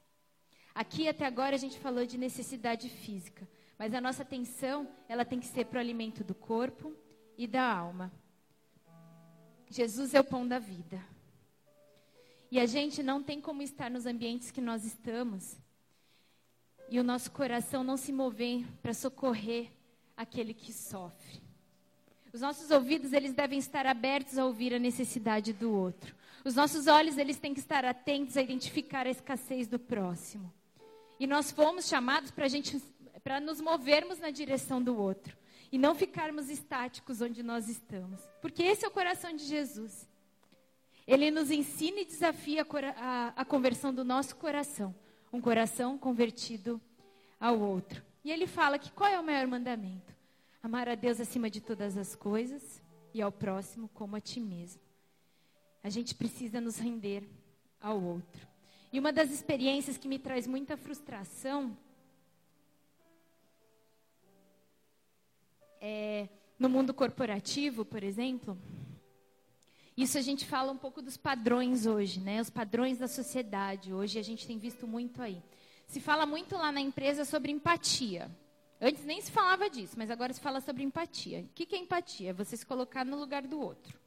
Aqui 0.74 1.08
até 1.08 1.26
agora 1.26 1.54
a 1.54 1.58
gente 1.58 1.78
falou 1.78 2.06
de 2.06 2.16
necessidade 2.16 2.88
física, 2.88 3.46
mas 3.78 3.92
a 3.92 4.00
nossa 4.00 4.22
atenção 4.22 4.88
ela 5.08 5.24
tem 5.24 5.38
que 5.38 5.46
ser 5.46 5.66
para 5.66 5.78
o 5.78 5.80
alimento 5.80 6.24
do 6.24 6.34
corpo 6.34 6.96
e 7.36 7.46
da 7.46 7.62
alma. 7.62 8.12
Jesus 9.68 10.14
é 10.14 10.20
o 10.20 10.24
pão 10.24 10.46
da 10.46 10.58
vida. 10.58 11.02
E 12.50 12.60
a 12.60 12.66
gente 12.66 13.02
não 13.02 13.22
tem 13.22 13.40
como 13.40 13.62
estar 13.62 13.90
nos 13.90 14.06
ambientes 14.06 14.50
que 14.50 14.60
nós 14.60 14.84
estamos 14.84 15.56
e 16.88 17.00
o 17.00 17.04
nosso 17.04 17.30
coração 17.30 17.82
não 17.82 17.96
se 17.96 18.12
mover 18.12 18.66
para 18.82 18.92
socorrer 18.92 19.70
aquele 20.14 20.52
que 20.52 20.72
sofre. 20.72 21.40
Os 22.32 22.40
nossos 22.40 22.70
ouvidos, 22.70 23.12
eles 23.12 23.32
devem 23.32 23.58
estar 23.58 23.86
abertos 23.86 24.36
a 24.36 24.44
ouvir 24.44 24.74
a 24.74 24.78
necessidade 24.78 25.52
do 25.52 25.72
outro. 25.72 26.14
Os 26.44 26.54
nossos 26.56 26.86
olhos, 26.88 27.18
eles 27.18 27.38
têm 27.38 27.54
que 27.54 27.60
estar 27.60 27.84
atentos 27.84 28.36
a 28.36 28.42
identificar 28.42 29.06
a 29.06 29.10
escassez 29.10 29.68
do 29.68 29.78
próximo. 29.78 30.52
E 31.20 31.26
nós 31.26 31.52
fomos 31.52 31.86
chamados 31.86 32.32
para 32.32 32.48
gente, 32.48 32.82
para 33.22 33.38
nos 33.38 33.60
movermos 33.60 34.18
na 34.18 34.30
direção 34.30 34.82
do 34.82 34.98
outro 34.98 35.36
e 35.70 35.78
não 35.78 35.94
ficarmos 35.94 36.50
estáticos 36.50 37.22
onde 37.22 37.42
nós 37.42 37.68
estamos, 37.68 38.20
porque 38.42 38.62
esse 38.62 38.84
é 38.84 38.88
o 38.88 38.90
coração 38.90 39.34
de 39.34 39.44
Jesus. 39.44 40.06
Ele 41.06 41.30
nos 41.30 41.50
ensina 41.50 42.00
e 42.00 42.04
desafia 42.04 42.62
a, 42.62 42.66
a, 42.96 43.28
a 43.36 43.44
conversão 43.44 43.94
do 43.94 44.04
nosso 44.04 44.36
coração, 44.36 44.94
um 45.32 45.40
coração 45.40 45.96
convertido 45.96 46.80
ao 47.40 47.58
outro. 47.58 48.02
E 48.24 48.30
ele 48.30 48.46
fala 48.46 48.78
que 48.78 48.92
qual 48.92 49.10
é 49.10 49.18
o 49.18 49.24
maior 49.24 49.46
mandamento? 49.46 50.12
Amar 50.62 50.88
a 50.88 50.94
Deus 50.94 51.20
acima 51.20 51.48
de 51.48 51.60
todas 51.60 51.96
as 51.96 52.14
coisas 52.14 52.82
e 53.14 53.22
ao 53.22 53.32
próximo 53.32 53.88
como 53.94 54.14
a 54.16 54.20
ti 54.20 54.40
mesmo. 54.40 54.81
A 55.82 55.90
gente 55.90 56.14
precisa 56.14 56.60
nos 56.60 56.78
render 56.78 57.28
ao 57.80 58.00
outro. 58.00 58.46
E 58.92 58.98
uma 58.98 59.12
das 59.12 59.30
experiências 59.30 59.96
que 59.96 60.06
me 60.06 60.18
traz 60.18 60.46
muita 60.46 60.76
frustração 60.76 61.76
é 65.80 66.28
no 66.58 66.68
mundo 66.68 66.94
corporativo, 66.94 67.84
por 67.84 68.04
exemplo. 68.04 68.56
Isso 69.96 70.16
a 70.16 70.20
gente 70.20 70.46
fala 70.46 70.70
um 70.70 70.76
pouco 70.78 71.02
dos 71.02 71.16
padrões 71.16 71.86
hoje, 71.86 72.20
né? 72.20 72.40
Os 72.40 72.48
padrões 72.48 72.98
da 72.98 73.08
sociedade. 73.08 73.92
Hoje 73.92 74.18
a 74.18 74.22
gente 74.22 74.46
tem 74.46 74.58
visto 74.58 74.86
muito 74.86 75.20
aí. 75.20 75.42
Se 75.86 76.00
fala 76.00 76.24
muito 76.24 76.54
lá 76.56 76.70
na 76.70 76.80
empresa 76.80 77.24
sobre 77.24 77.50
empatia. 77.50 78.30
Antes 78.80 79.04
nem 79.04 79.20
se 79.20 79.30
falava 79.30 79.68
disso, 79.68 79.94
mas 79.96 80.10
agora 80.10 80.32
se 80.32 80.40
fala 80.40 80.60
sobre 80.60 80.82
empatia. 80.82 81.40
O 81.40 81.48
que 81.48 81.74
é 81.74 81.78
empatia? 81.78 82.30
É 82.30 82.32
você 82.32 82.56
se 82.56 82.64
colocar 82.64 83.04
no 83.04 83.18
lugar 83.18 83.46
do 83.46 83.60
outro. 83.60 84.01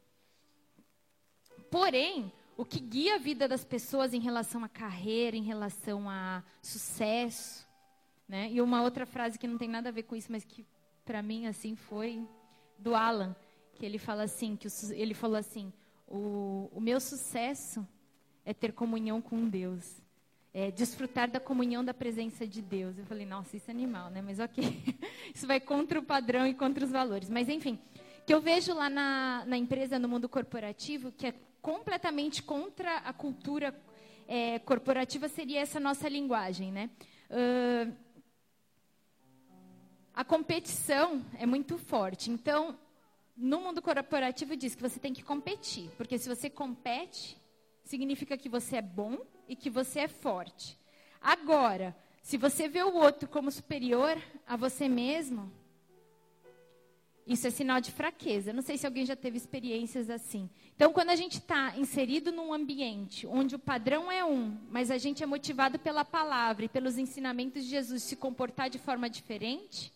Porém, 1.76 2.32
o 2.56 2.64
que 2.64 2.80
guia 2.80 3.16
a 3.16 3.18
vida 3.18 3.50
das 3.50 3.66
pessoas 3.66 4.14
em 4.14 4.20
relação 4.22 4.64
à 4.64 4.70
carreira, 4.70 5.36
em 5.36 5.44
relação 5.44 6.10
a 6.10 6.42
sucesso, 6.62 7.68
né? 8.30 8.50
E 8.50 8.62
uma 8.62 8.82
outra 8.82 9.06
frase 9.06 9.38
que 9.38 9.46
não 9.46 9.58
tem 9.58 9.68
nada 9.68 9.90
a 9.90 9.92
ver 9.92 10.04
com 10.04 10.16
isso, 10.16 10.32
mas 10.32 10.46
que 10.46 10.66
para 11.04 11.22
mim 11.22 11.48
assim 11.48 11.76
foi 11.76 12.26
do 12.80 12.96
Alan, 12.96 13.36
que 13.74 13.86
ele 13.86 13.98
fala 13.98 14.24
assim, 14.24 14.56
que 14.56 14.70
o, 14.70 14.72
ele 14.94 15.14
falou 15.14 15.36
assim: 15.36 15.74
o, 16.08 16.70
o 16.72 16.80
meu 16.80 16.98
sucesso 17.02 17.86
é 18.46 18.54
ter 18.54 18.72
comunhão 18.72 19.22
com 19.22 19.50
Deus. 19.50 20.02
é, 20.54 20.72
desfrutar 20.72 21.30
da 21.30 21.42
comunhão 21.42 21.84
da 21.84 21.94
presença 21.94 22.48
de 22.48 22.62
Deus. 22.62 22.98
Eu 22.98 23.06
falei, 23.06 23.26
nossa, 23.26 23.58
isso 23.58 23.70
é 23.70 23.74
animal, 23.74 24.10
né? 24.10 24.22
Mas 24.22 24.40
ok, 24.40 24.64
isso 25.36 25.46
vai 25.46 25.60
contra 25.60 26.00
o 26.00 26.04
padrão 26.04 26.48
e 26.48 26.54
contra 26.54 26.86
os 26.86 26.92
valores. 26.92 27.30
Mas 27.30 27.50
enfim, 27.50 27.78
que 28.26 28.34
eu 28.34 28.40
vejo 28.40 28.74
lá 28.74 28.90
na, 28.90 29.44
na 29.46 29.58
empresa, 29.58 30.00
no 30.00 30.08
mundo 30.08 30.30
corporativo, 30.30 31.12
que 31.12 31.28
é 31.28 31.34
completamente 31.66 32.44
contra 32.44 32.98
a 32.98 33.12
cultura 33.12 33.76
é, 34.28 34.60
corporativa, 34.60 35.28
seria 35.28 35.62
essa 35.62 35.80
nossa 35.80 36.08
linguagem, 36.08 36.72
né? 36.72 36.92
Uh, 37.28 37.92
a 40.14 40.24
competição 40.24 41.26
é 41.40 41.46
muito 41.48 41.80
forte. 41.80 42.30
Então, 42.30 42.78
no 43.36 43.60
mundo 43.62 43.82
corporativo 43.82 44.56
diz 44.56 44.76
que 44.76 44.82
você 44.84 45.00
tem 45.00 45.12
que 45.12 45.24
competir, 45.24 45.90
porque 45.98 46.20
se 46.20 46.30
você 46.30 46.52
compete, 46.52 47.36
significa 47.84 48.38
que 48.38 48.48
você 48.48 48.76
é 48.76 48.82
bom 48.84 49.18
e 49.48 49.56
que 49.56 49.72
você 49.72 50.02
é 50.02 50.08
forte. 50.08 50.78
Agora, 51.20 51.98
se 52.22 52.38
você 52.38 52.68
vê 52.68 52.84
o 52.84 52.94
outro 52.94 53.28
como 53.28 53.50
superior 53.50 54.22
a 54.46 54.56
você 54.56 54.88
mesmo, 54.88 55.52
isso 57.28 57.48
é 57.48 57.50
sinal 57.50 57.82
de 57.82 57.92
fraqueza. 57.92 58.54
Não 58.54 58.62
sei 58.62 58.78
se 58.78 58.86
alguém 58.86 59.06
já 59.06 59.16
teve 59.16 59.38
experiências 59.38 60.10
assim. 60.10 60.50
Então, 60.76 60.94
quando 60.94 61.10
a 61.10 61.16
gente 61.16 61.40
está 61.40 61.76
inserido 61.78 62.32
num 62.32 62.54
ambiente 62.54 63.26
onde 63.26 63.56
o 63.56 63.60
padrão 63.60 64.12
é 64.12 64.24
um, 64.24 64.56
mas 64.70 64.92
a 64.92 64.98
gente 64.98 65.24
é 65.24 65.26
motivado 65.26 65.80
pela 65.80 66.06
palavra 66.06 66.66
e 66.66 66.70
pelos 66.70 66.98
ensinamentos 66.98 67.64
de 67.64 67.70
Jesus 67.70 68.04
se 68.04 68.16
comportar 68.16 68.70
de 68.70 68.78
forma 68.78 69.10
diferente, 69.10 69.92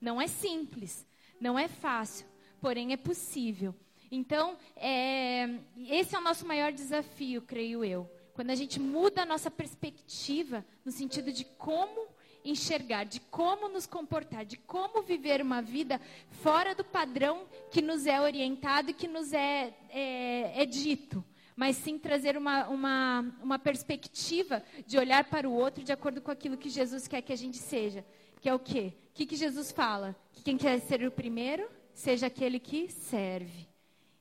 não 0.00 0.20
é 0.20 0.26
simples, 0.26 1.06
não 1.40 1.58
é 1.58 1.68
fácil, 1.68 2.26
porém 2.60 2.92
é 2.92 2.96
possível. 2.96 3.74
Então, 4.10 4.56
é, 4.76 5.48
esse 5.88 6.14
é 6.14 6.18
o 6.18 6.22
nosso 6.22 6.46
maior 6.46 6.70
desafio, 6.70 7.40
creio 7.42 7.82
eu. 7.82 8.10
Quando 8.34 8.50
a 8.50 8.54
gente 8.54 8.78
muda 8.78 9.22
a 9.22 9.26
nossa 9.26 9.50
perspectiva 9.50 10.64
no 10.84 10.92
sentido 10.92 11.32
de 11.32 11.44
como 11.44 12.08
enxergar, 12.44 13.04
de 13.04 13.20
como 13.20 13.68
nos 13.68 13.86
comportar, 13.86 14.44
de 14.44 14.56
como 14.58 15.02
viver 15.02 15.40
uma 15.40 15.62
vida 15.62 16.00
fora 16.42 16.74
do 16.74 16.84
padrão 16.84 17.46
que 17.70 17.80
nos 17.80 18.06
é 18.06 18.20
orientado 18.20 18.90
e 18.90 18.94
que 18.94 19.08
nos 19.08 19.32
é, 19.32 19.74
é, 19.88 20.62
é 20.62 20.66
dito. 20.66 21.24
Mas 21.56 21.76
sim 21.76 21.98
trazer 21.98 22.36
uma, 22.36 22.66
uma, 22.66 23.36
uma 23.42 23.58
perspectiva 23.58 24.62
de 24.86 24.98
olhar 24.98 25.24
para 25.24 25.48
o 25.48 25.52
outro 25.52 25.84
de 25.84 25.92
acordo 25.92 26.20
com 26.20 26.30
aquilo 26.30 26.56
que 26.56 26.68
Jesus 26.68 27.08
quer 27.08 27.22
que 27.22 27.32
a 27.32 27.36
gente 27.36 27.58
seja. 27.58 28.04
Que 28.40 28.48
é 28.48 28.54
o 28.54 28.58
quê? 28.58 28.92
O 29.10 29.14
que, 29.14 29.24
que 29.24 29.36
Jesus 29.36 29.70
fala? 29.70 30.14
Que 30.32 30.42
quem 30.42 30.58
quer 30.58 30.78
ser 30.80 31.06
o 31.06 31.10
primeiro, 31.10 31.66
seja 31.94 32.26
aquele 32.26 32.58
que 32.58 32.90
serve. 32.90 33.68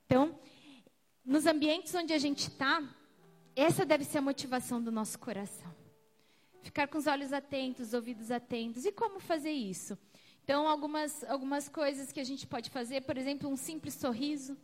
Então, 0.05 0.39
nos 1.25 1.45
ambientes 1.45 1.93
onde 1.95 2.13
a 2.13 2.17
gente 2.19 2.47
está, 2.47 2.83
essa 3.55 3.85
deve 3.85 4.03
ser 4.03 4.19
a 4.19 4.21
motivação 4.21 4.81
do 4.81 4.91
nosso 4.91 5.17
coração. 5.17 5.82
Ficar 6.63 6.87
com 6.87 6.97
os 6.97 7.07
olhos 7.07 7.33
atentos, 7.33 7.93
ouvidos 7.93 8.31
atentos. 8.31 8.85
E 8.85 8.91
como 8.91 9.19
fazer 9.19 9.51
isso? 9.51 9.97
Então, 10.43 10.67
algumas, 10.67 11.23
algumas 11.25 11.67
coisas 11.69 12.11
que 12.11 12.19
a 12.19 12.23
gente 12.23 12.47
pode 12.47 12.69
fazer, 12.69 13.01
por 13.01 13.17
exemplo, 13.17 13.49
um 13.49 13.57
simples 13.57 13.93
sorriso, 13.93 14.57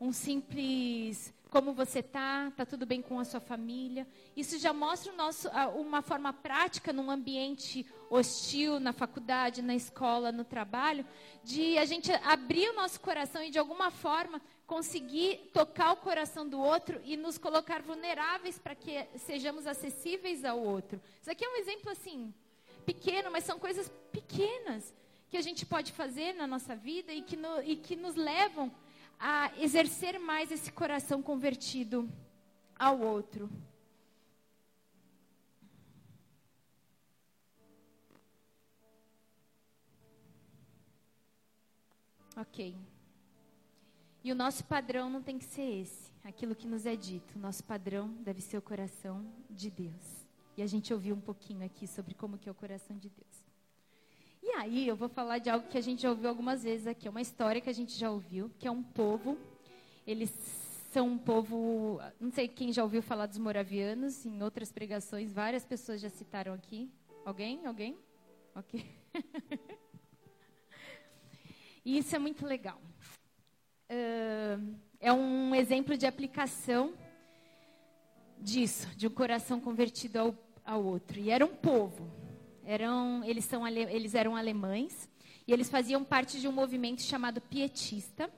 um 0.00 0.12
simples 0.12 1.32
como 1.54 1.72
você 1.72 2.00
está, 2.00 2.48
está 2.48 2.66
tudo 2.66 2.84
bem 2.84 3.00
com 3.00 3.20
a 3.20 3.24
sua 3.24 3.38
família. 3.38 4.08
Isso 4.36 4.58
já 4.58 4.72
mostra 4.72 5.12
nosso, 5.12 5.48
uma 5.76 6.02
forma 6.02 6.32
prática 6.32 6.92
num 6.92 7.08
ambiente 7.08 7.86
hostil, 8.10 8.80
na 8.80 8.92
faculdade, 8.92 9.62
na 9.62 9.76
escola, 9.76 10.32
no 10.32 10.42
trabalho, 10.42 11.06
de 11.44 11.78
a 11.78 11.84
gente 11.84 12.10
abrir 12.24 12.68
o 12.70 12.74
nosso 12.74 13.00
coração 13.00 13.40
e 13.40 13.50
de 13.50 13.58
alguma 13.60 13.92
forma 13.92 14.42
conseguir 14.66 15.50
tocar 15.52 15.92
o 15.92 15.96
coração 15.96 16.48
do 16.48 16.58
outro 16.58 17.00
e 17.04 17.16
nos 17.16 17.36
colocar 17.36 17.82
vulneráveis 17.82 18.58
para 18.58 18.74
que 18.74 19.06
sejamos 19.18 19.66
acessíveis 19.66 20.44
ao 20.44 20.58
outro. 20.58 21.00
Isso 21.20 21.30
aqui 21.30 21.44
é 21.44 21.48
um 21.48 21.56
exemplo 21.56 21.90
assim, 21.90 22.32
pequeno, 22.86 23.30
mas 23.30 23.44
são 23.44 23.58
coisas 23.58 23.90
pequenas 24.10 24.94
que 25.28 25.36
a 25.36 25.42
gente 25.42 25.66
pode 25.66 25.92
fazer 25.92 26.32
na 26.34 26.46
nossa 26.46 26.74
vida 26.74 27.12
e 27.12 27.22
que, 27.22 27.36
no, 27.36 27.62
e 27.62 27.76
que 27.76 27.96
nos 27.96 28.14
levam 28.14 28.72
a 29.18 29.50
exercer 29.58 30.18
mais 30.18 30.50
esse 30.50 30.72
coração 30.72 31.22
convertido 31.22 32.08
ao 32.78 33.00
outro. 33.00 33.50
Ok. 42.36 42.74
E 44.24 44.32
o 44.32 44.34
nosso 44.34 44.64
padrão 44.64 45.10
não 45.10 45.22
tem 45.22 45.38
que 45.38 45.44
ser 45.44 45.82
esse, 45.82 46.10
aquilo 46.24 46.54
que 46.54 46.66
nos 46.66 46.86
é 46.86 46.96
dito. 46.96 47.36
O 47.36 47.38
nosso 47.38 47.62
padrão 47.62 48.08
deve 48.22 48.40
ser 48.40 48.56
o 48.56 48.62
coração 48.62 49.22
de 49.50 49.70
Deus. 49.70 50.24
E 50.56 50.62
a 50.62 50.66
gente 50.66 50.94
ouviu 50.94 51.14
um 51.14 51.20
pouquinho 51.20 51.62
aqui 51.62 51.86
sobre 51.86 52.14
como 52.14 52.38
que 52.38 52.48
é 52.48 52.52
o 52.52 52.54
coração 52.54 52.96
de 52.96 53.10
Deus. 53.10 53.44
E 54.42 54.48
aí 54.52 54.88
eu 54.88 54.96
vou 54.96 55.10
falar 55.10 55.40
de 55.40 55.50
algo 55.50 55.68
que 55.68 55.76
a 55.76 55.80
gente 55.82 56.00
já 56.00 56.08
ouviu 56.08 56.30
algumas 56.30 56.62
vezes 56.62 56.86
aqui, 56.86 57.06
uma 57.06 57.20
história 57.20 57.60
que 57.60 57.68
a 57.68 57.72
gente 57.74 57.98
já 57.98 58.10
ouviu, 58.10 58.50
que 58.58 58.66
é 58.66 58.70
um 58.70 58.82
povo. 58.82 59.36
Eles 60.06 60.30
são 60.90 61.06
um 61.06 61.18
povo, 61.18 62.00
não 62.18 62.30
sei 62.30 62.48
quem 62.48 62.72
já 62.72 62.82
ouviu 62.82 63.02
falar 63.02 63.26
dos 63.26 63.36
moravianos, 63.36 64.24
em 64.24 64.42
outras 64.42 64.72
pregações, 64.72 65.34
várias 65.34 65.66
pessoas 65.66 66.00
já 66.00 66.08
citaram 66.08 66.54
aqui. 66.54 66.90
Alguém? 67.26 67.66
Alguém? 67.66 67.98
Ok. 68.54 68.86
e 71.84 71.98
isso 71.98 72.16
é 72.16 72.18
muito 72.18 72.46
legal 72.46 72.80
é 73.88 75.12
um 75.12 75.54
exemplo 75.54 75.96
de 75.96 76.06
aplicação 76.06 76.94
disso, 78.38 78.88
de 78.96 79.06
um 79.06 79.10
coração 79.10 79.60
convertido 79.60 80.18
ao, 80.18 80.34
ao 80.64 80.84
outro. 80.84 81.18
E 81.18 81.30
era 81.30 81.44
um 81.44 81.54
povo, 81.54 82.10
eram, 82.64 83.22
eles, 83.24 83.44
são, 83.44 83.66
eles 83.66 84.14
eram 84.14 84.36
alemães, 84.36 85.08
e 85.46 85.52
eles 85.52 85.68
faziam 85.68 86.02
parte 86.02 86.40
de 86.40 86.48
um 86.48 86.52
movimento 86.52 87.02
chamado 87.02 87.40
pietista. 87.40 88.30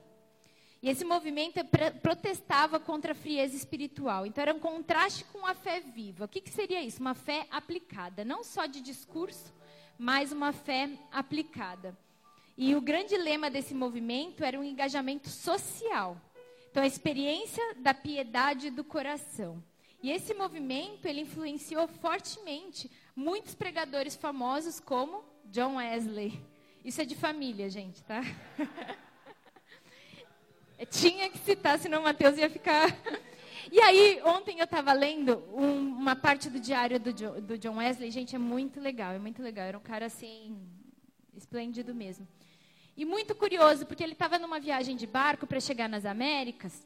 E 0.81 0.89
esse 0.89 1.03
movimento 1.03 1.59
protestava 2.01 2.79
contra 2.79 3.13
a 3.13 3.15
frieza 3.15 3.55
espiritual. 3.55 4.25
Então, 4.25 4.41
era 4.41 4.53
um 4.53 4.59
contraste 4.59 5.23
com 5.25 5.45
a 5.45 5.55
fé 5.55 5.79
viva. 5.79 6.25
O 6.25 6.27
que, 6.27 6.41
que 6.41 6.51
seria 6.51 6.83
isso? 6.83 7.01
Uma 7.01 7.15
fé 7.15 7.47
aplicada, 7.49 8.23
não 8.23 8.43
só 8.43 8.65
de 8.65 8.79
discurso, 8.79 9.53
mas 9.97 10.31
uma 10.31 10.53
fé 10.53 10.91
aplicada. 11.11 11.97
E 12.57 12.75
o 12.75 12.81
grande 12.81 13.15
lema 13.15 13.51
desse 13.51 13.75
movimento 13.75 14.43
era 14.43 14.59
um 14.59 14.63
engajamento 14.63 15.29
social. 15.29 16.19
Então, 16.71 16.81
a 16.81 16.87
experiência 16.87 17.63
da 17.75 17.93
piedade 17.93 18.71
do 18.71 18.83
coração. 18.83 19.63
E 20.01 20.11
esse 20.11 20.33
movimento, 20.33 21.05
ele 21.05 21.21
influenciou 21.21 21.87
fortemente 21.87 22.89
muitos 23.15 23.53
pregadores 23.53 24.15
famosos 24.15 24.79
como 24.79 25.23
John 25.45 25.75
Wesley. 25.75 26.41
Isso 26.83 26.99
é 26.99 27.05
de 27.05 27.15
família, 27.15 27.69
gente, 27.69 28.03
tá? 28.03 28.21
Tinha 30.89 31.29
que 31.29 31.37
citar, 31.39 31.77
senão 31.77 32.01
o 32.01 32.03
Mateus 32.03 32.37
ia 32.37 32.49
ficar... 32.49 32.87
E 33.69 33.81
aí, 33.81 34.21
ontem 34.23 34.59
eu 34.59 34.63
estava 34.63 34.93
lendo 34.93 35.43
um, 35.51 35.89
uma 35.89 36.15
parte 36.15 36.49
do 36.49 36.57
diário 36.57 36.97
do, 36.97 37.11
do 37.41 37.57
John 37.57 37.79
Wesley. 37.79 38.09
Gente, 38.11 38.33
é 38.33 38.39
muito 38.39 38.79
legal, 38.79 39.11
é 39.11 39.19
muito 39.19 39.41
legal. 39.41 39.65
Era 39.65 39.77
um 39.77 39.81
cara, 39.81 40.05
assim, 40.05 40.57
esplêndido 41.35 41.93
mesmo. 41.93 42.25
E 42.97 43.05
muito 43.05 43.35
curioso, 43.35 43.85
porque 43.85 44.03
ele 44.03 44.13
estava 44.13 44.39
numa 44.39 44.59
viagem 44.59 44.95
de 44.95 45.05
barco 45.05 45.45
para 45.45 45.59
chegar 45.59 45.87
nas 45.87 46.03
Américas. 46.03 46.83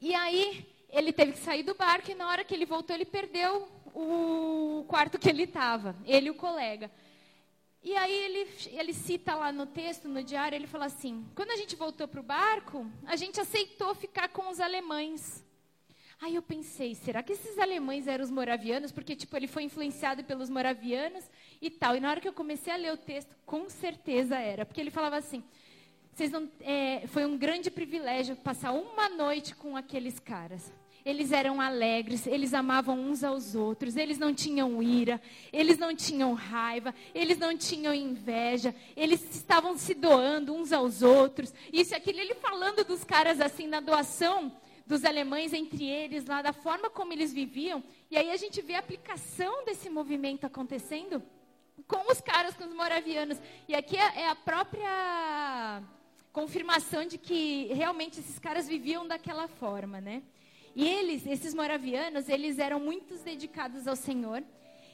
E 0.00 0.14
aí 0.14 0.64
ele 0.88 1.12
teve 1.12 1.32
que 1.32 1.40
sair 1.40 1.64
do 1.64 1.74
barco 1.74 2.12
e 2.12 2.14
na 2.14 2.28
hora 2.28 2.44
que 2.44 2.54
ele 2.54 2.64
voltou 2.64 2.94
ele 2.94 3.04
perdeu 3.04 3.68
o 3.92 4.84
quarto 4.86 5.18
que 5.18 5.28
ele 5.28 5.42
estava, 5.42 5.96
ele 6.06 6.28
e 6.28 6.30
o 6.30 6.34
colega. 6.36 6.88
E 7.82 7.96
aí 7.96 8.12
ele, 8.12 8.48
ele 8.70 8.92
cita 8.92 9.34
lá 9.34 9.50
no 9.50 9.66
texto, 9.66 10.06
no 10.06 10.22
diário, 10.22 10.54
ele 10.54 10.68
fala 10.68 10.84
assim: 10.84 11.26
quando 11.34 11.50
a 11.50 11.56
gente 11.56 11.74
voltou 11.74 12.06
para 12.06 12.20
o 12.20 12.22
barco, 12.22 12.86
a 13.04 13.16
gente 13.16 13.40
aceitou 13.40 13.92
ficar 13.96 14.28
com 14.28 14.48
os 14.48 14.60
alemães. 14.60 15.44
Aí 16.20 16.34
eu 16.34 16.42
pensei, 16.42 16.94
será 16.94 17.22
que 17.22 17.32
esses 17.32 17.58
alemães 17.58 18.06
eram 18.06 18.22
os 18.22 18.30
moravianos? 18.30 18.92
Porque, 18.92 19.16
tipo, 19.16 19.34
ele 19.34 19.46
foi 19.46 19.62
influenciado 19.62 20.22
pelos 20.22 20.50
moravianos 20.50 21.24
e 21.60 21.70
tal. 21.70 21.96
E 21.96 22.00
na 22.00 22.10
hora 22.10 22.20
que 22.20 22.28
eu 22.28 22.32
comecei 22.32 22.72
a 22.72 22.76
ler 22.76 22.92
o 22.92 22.96
texto, 22.96 23.34
com 23.44 23.68
certeza 23.68 24.36
era. 24.36 24.64
Porque 24.64 24.80
ele 24.80 24.90
falava 24.90 25.16
assim, 25.16 25.42
vocês 26.12 26.30
não, 26.30 26.48
é, 26.60 27.06
foi 27.06 27.24
um 27.24 27.36
grande 27.36 27.70
privilégio 27.70 28.36
passar 28.36 28.72
uma 28.72 29.08
noite 29.08 29.54
com 29.54 29.76
aqueles 29.76 30.18
caras. 30.18 30.72
Eles 31.04 31.32
eram 31.32 31.60
alegres, 31.62 32.26
eles 32.26 32.52
amavam 32.52 32.98
uns 33.00 33.24
aos 33.24 33.54
outros, 33.54 33.96
eles 33.96 34.18
não 34.18 34.34
tinham 34.34 34.82
ira, 34.82 35.20
eles 35.50 35.78
não 35.78 35.96
tinham 35.96 36.34
raiva, 36.34 36.94
eles 37.14 37.38
não 37.38 37.56
tinham 37.56 37.94
inveja, 37.94 38.74
eles 38.94 39.34
estavam 39.34 39.78
se 39.78 39.94
doando 39.94 40.52
uns 40.54 40.74
aos 40.74 41.00
outros. 41.02 41.54
Isso 41.72 41.94
e 41.94 41.96
aquilo, 41.96 42.20
ele 42.20 42.34
falando 42.34 42.84
dos 42.84 43.02
caras 43.02 43.40
assim 43.40 43.66
na 43.66 43.80
doação 43.80 44.54
dos 44.86 45.04
alemães 45.04 45.54
entre 45.54 45.86
eles, 45.86 46.26
lá 46.26 46.42
da 46.42 46.52
forma 46.52 46.90
como 46.90 47.14
eles 47.14 47.32
viviam. 47.32 47.82
E 48.10 48.18
aí 48.18 48.30
a 48.30 48.36
gente 48.36 48.60
vê 48.60 48.74
a 48.74 48.80
aplicação 48.80 49.64
desse 49.64 49.88
movimento 49.88 50.44
acontecendo 50.44 51.22
com 51.90 52.10
os 52.10 52.20
caras, 52.20 52.54
com 52.54 52.64
os 52.64 52.72
moravianos. 52.72 53.36
E 53.68 53.74
aqui 53.74 53.96
é, 53.96 54.20
é 54.22 54.28
a 54.28 54.36
própria 54.36 55.82
confirmação 56.32 57.04
de 57.04 57.18
que 57.18 57.66
realmente 57.74 58.20
esses 58.20 58.38
caras 58.38 58.68
viviam 58.68 59.06
daquela 59.06 59.48
forma, 59.48 60.00
né? 60.00 60.22
E 60.74 60.86
eles, 60.88 61.26
esses 61.26 61.52
moravianos, 61.52 62.28
eles 62.28 62.60
eram 62.60 62.78
muito 62.78 63.16
dedicados 63.24 63.88
ao 63.88 63.96
Senhor. 63.96 64.42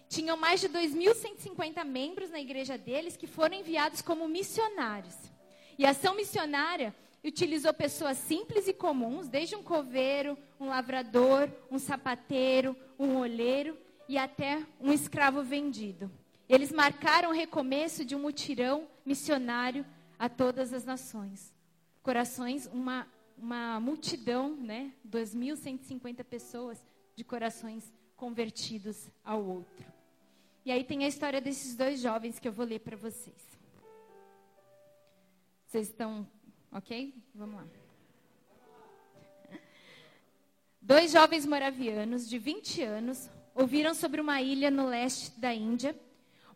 Tinham 0.08 0.36
mais 0.38 0.60
de 0.60 0.70
2.150 0.70 1.84
membros 1.84 2.30
na 2.30 2.40
igreja 2.40 2.78
deles 2.78 3.16
que 3.16 3.26
foram 3.26 3.58
enviados 3.58 4.00
como 4.00 4.26
missionários. 4.26 5.14
E 5.78 5.84
a 5.84 5.90
ação 5.90 6.14
missionária 6.16 6.94
utilizou 7.22 7.74
pessoas 7.74 8.16
simples 8.16 8.66
e 8.68 8.72
comuns, 8.72 9.28
desde 9.28 9.54
um 9.54 9.62
coveiro, 9.62 10.38
um 10.58 10.68
lavrador, 10.68 11.50
um 11.70 11.78
sapateiro, 11.78 12.74
um 12.98 13.18
olheiro 13.18 13.76
e 14.08 14.16
até 14.16 14.64
um 14.80 14.92
escravo 14.92 15.42
vendido. 15.42 16.10
Eles 16.48 16.70
marcaram 16.72 17.30
o 17.30 17.32
recomeço 17.32 18.04
de 18.04 18.14
um 18.14 18.20
mutirão 18.20 18.88
missionário 19.04 19.84
a 20.18 20.28
todas 20.28 20.72
as 20.72 20.84
nações. 20.84 21.52
Corações, 22.02 22.66
uma, 22.66 23.06
uma 23.36 23.80
multidão, 23.80 24.56
né? 24.56 24.92
2.150 25.08 26.22
pessoas 26.24 26.84
de 27.16 27.24
corações 27.24 27.92
convertidos 28.16 29.10
ao 29.24 29.44
outro. 29.44 29.86
E 30.64 30.72
aí 30.72 30.84
tem 30.84 31.04
a 31.04 31.08
história 31.08 31.40
desses 31.40 31.76
dois 31.76 32.00
jovens 32.00 32.38
que 32.38 32.48
eu 32.48 32.52
vou 32.52 32.66
ler 32.66 32.80
para 32.80 32.96
vocês. 32.96 33.36
Vocês 35.66 35.88
estão 35.88 36.26
ok? 36.72 37.14
Vamos 37.34 37.56
lá. 37.56 37.66
Dois 40.80 41.10
jovens 41.10 41.44
moravianos 41.44 42.28
de 42.28 42.38
20 42.38 42.82
anos 42.82 43.28
ouviram 43.54 43.94
sobre 43.94 44.20
uma 44.20 44.40
ilha 44.40 44.70
no 44.70 44.86
leste 44.86 45.32
da 45.40 45.52
Índia, 45.52 45.98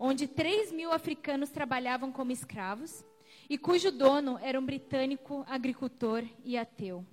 onde 0.03 0.27
3 0.27 0.73
mil 0.73 0.91
africanos 0.91 1.51
trabalhavam 1.51 2.11
como 2.11 2.33
escravos 2.33 3.05
e 3.51 3.59
cujo 3.59 3.93
dono 3.93 4.39
era 4.41 4.59
um 4.59 4.65
britânico 4.65 5.45
agricultor 5.47 6.25
e 6.43 6.57
ateu. 6.57 7.05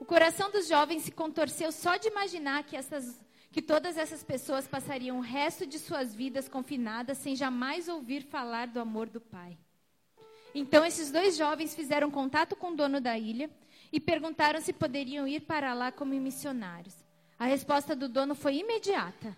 O 0.00 0.06
coração 0.06 0.50
dos 0.50 0.66
jovens 0.66 1.02
se 1.02 1.12
contorceu 1.12 1.70
só 1.70 1.98
de 1.98 2.08
imaginar 2.08 2.64
que, 2.64 2.76
essas, 2.76 3.20
que 3.52 3.60
todas 3.60 3.98
essas 3.98 4.22
pessoas 4.24 4.66
passariam 4.66 5.18
o 5.18 5.20
resto 5.20 5.66
de 5.66 5.78
suas 5.78 6.14
vidas 6.14 6.48
confinadas 6.48 7.18
sem 7.18 7.36
jamais 7.36 7.88
ouvir 7.88 8.22
falar 8.22 8.68
do 8.68 8.80
amor 8.80 9.10
do 9.10 9.20
Pai. 9.20 9.58
Então, 10.54 10.86
esses 10.86 11.10
dois 11.10 11.36
jovens 11.36 11.74
fizeram 11.74 12.10
contato 12.10 12.56
com 12.56 12.70
o 12.70 12.76
dono 12.76 13.02
da 13.02 13.18
ilha 13.18 13.50
e 13.92 14.00
perguntaram 14.00 14.60
se 14.62 14.72
poderiam 14.72 15.28
ir 15.28 15.40
para 15.40 15.74
lá 15.74 15.92
como 15.92 16.14
missionários. 16.14 16.94
A 17.38 17.44
resposta 17.44 17.94
do 17.94 18.08
dono 18.08 18.34
foi 18.34 18.56
imediata: 18.56 19.36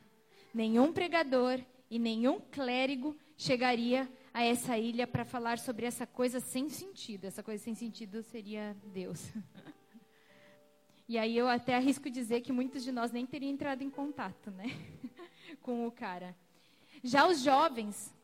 nenhum 0.55 0.93
pregador 0.93 1.61
e 1.91 1.99
nenhum 1.99 2.41
clérigo 2.41 3.17
chegaria 3.37 4.09
a 4.33 4.45
essa 4.45 4.79
ilha 4.79 5.07
para 5.07 5.25
falar 5.25 5.59
sobre 5.59 5.85
essa 5.85 6.07
coisa 6.07 6.39
sem 6.39 6.69
sentido. 6.69 7.25
Essa 7.25 7.43
coisa 7.43 7.63
sem 7.63 7.75
sentido 7.75 8.23
seria 8.23 8.77
Deus. 8.93 9.31
E 11.09 11.19
aí 11.19 11.37
eu 11.37 11.49
até 11.49 11.75
arrisco 11.75 12.09
dizer 12.09 12.41
que 12.41 12.53
muitos 12.53 12.85
de 12.85 12.93
nós 12.93 13.11
nem 13.11 13.27
teriam 13.27 13.51
entrado 13.51 13.83
em 13.83 13.91
contato, 13.91 14.49
né, 14.53 14.67
com 15.61 15.85
o 15.85 15.91
cara. 15.91 16.37
Já 17.03 17.27
os 17.27 17.43
jovens, 17.43 18.15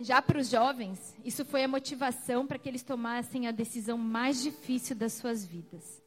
já 0.00 0.22
para 0.22 0.38
os 0.38 0.48
jovens, 0.48 1.14
isso 1.22 1.44
foi 1.44 1.64
a 1.64 1.68
motivação 1.68 2.46
para 2.46 2.58
que 2.58 2.66
eles 2.66 2.82
tomassem 2.82 3.46
a 3.46 3.50
decisão 3.50 3.98
mais 3.98 4.42
difícil 4.42 4.96
das 4.96 5.12
suas 5.12 5.44
vidas: 5.44 6.02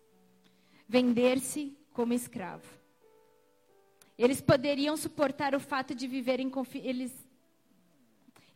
vender-se 0.90 1.78
como 1.94 2.14
escravo. 2.14 2.68
Eles 4.18 4.42
poderiam 4.42 4.98
suportar 4.98 5.54
o 5.54 5.60
fato 5.60 5.94
de 5.94 6.08
viverem 6.08 6.52
eles 6.76 7.28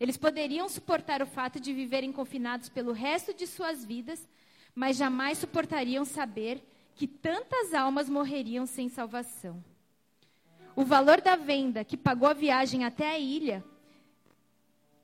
eles 0.00 0.16
poderiam 0.16 0.68
suportar 0.68 1.22
o 1.22 1.26
fato 1.26 1.60
de 1.60 1.72
viverem 1.72 2.10
confinados 2.10 2.68
pelo 2.68 2.90
resto 2.90 3.32
de 3.32 3.46
suas 3.46 3.84
vidas, 3.84 4.28
mas 4.74 4.96
jamais 4.96 5.38
suportariam 5.38 6.04
saber 6.04 6.60
que 6.96 7.06
tantas 7.06 7.72
almas 7.72 8.08
morreriam 8.08 8.66
sem 8.66 8.88
salvação. 8.88 9.62
O 10.74 10.84
valor 10.84 11.20
da 11.20 11.36
venda 11.36 11.84
que 11.84 11.96
pagou 11.96 12.28
a 12.28 12.32
viagem 12.32 12.84
até 12.84 13.10
a 13.10 13.18
ilha, 13.18 13.64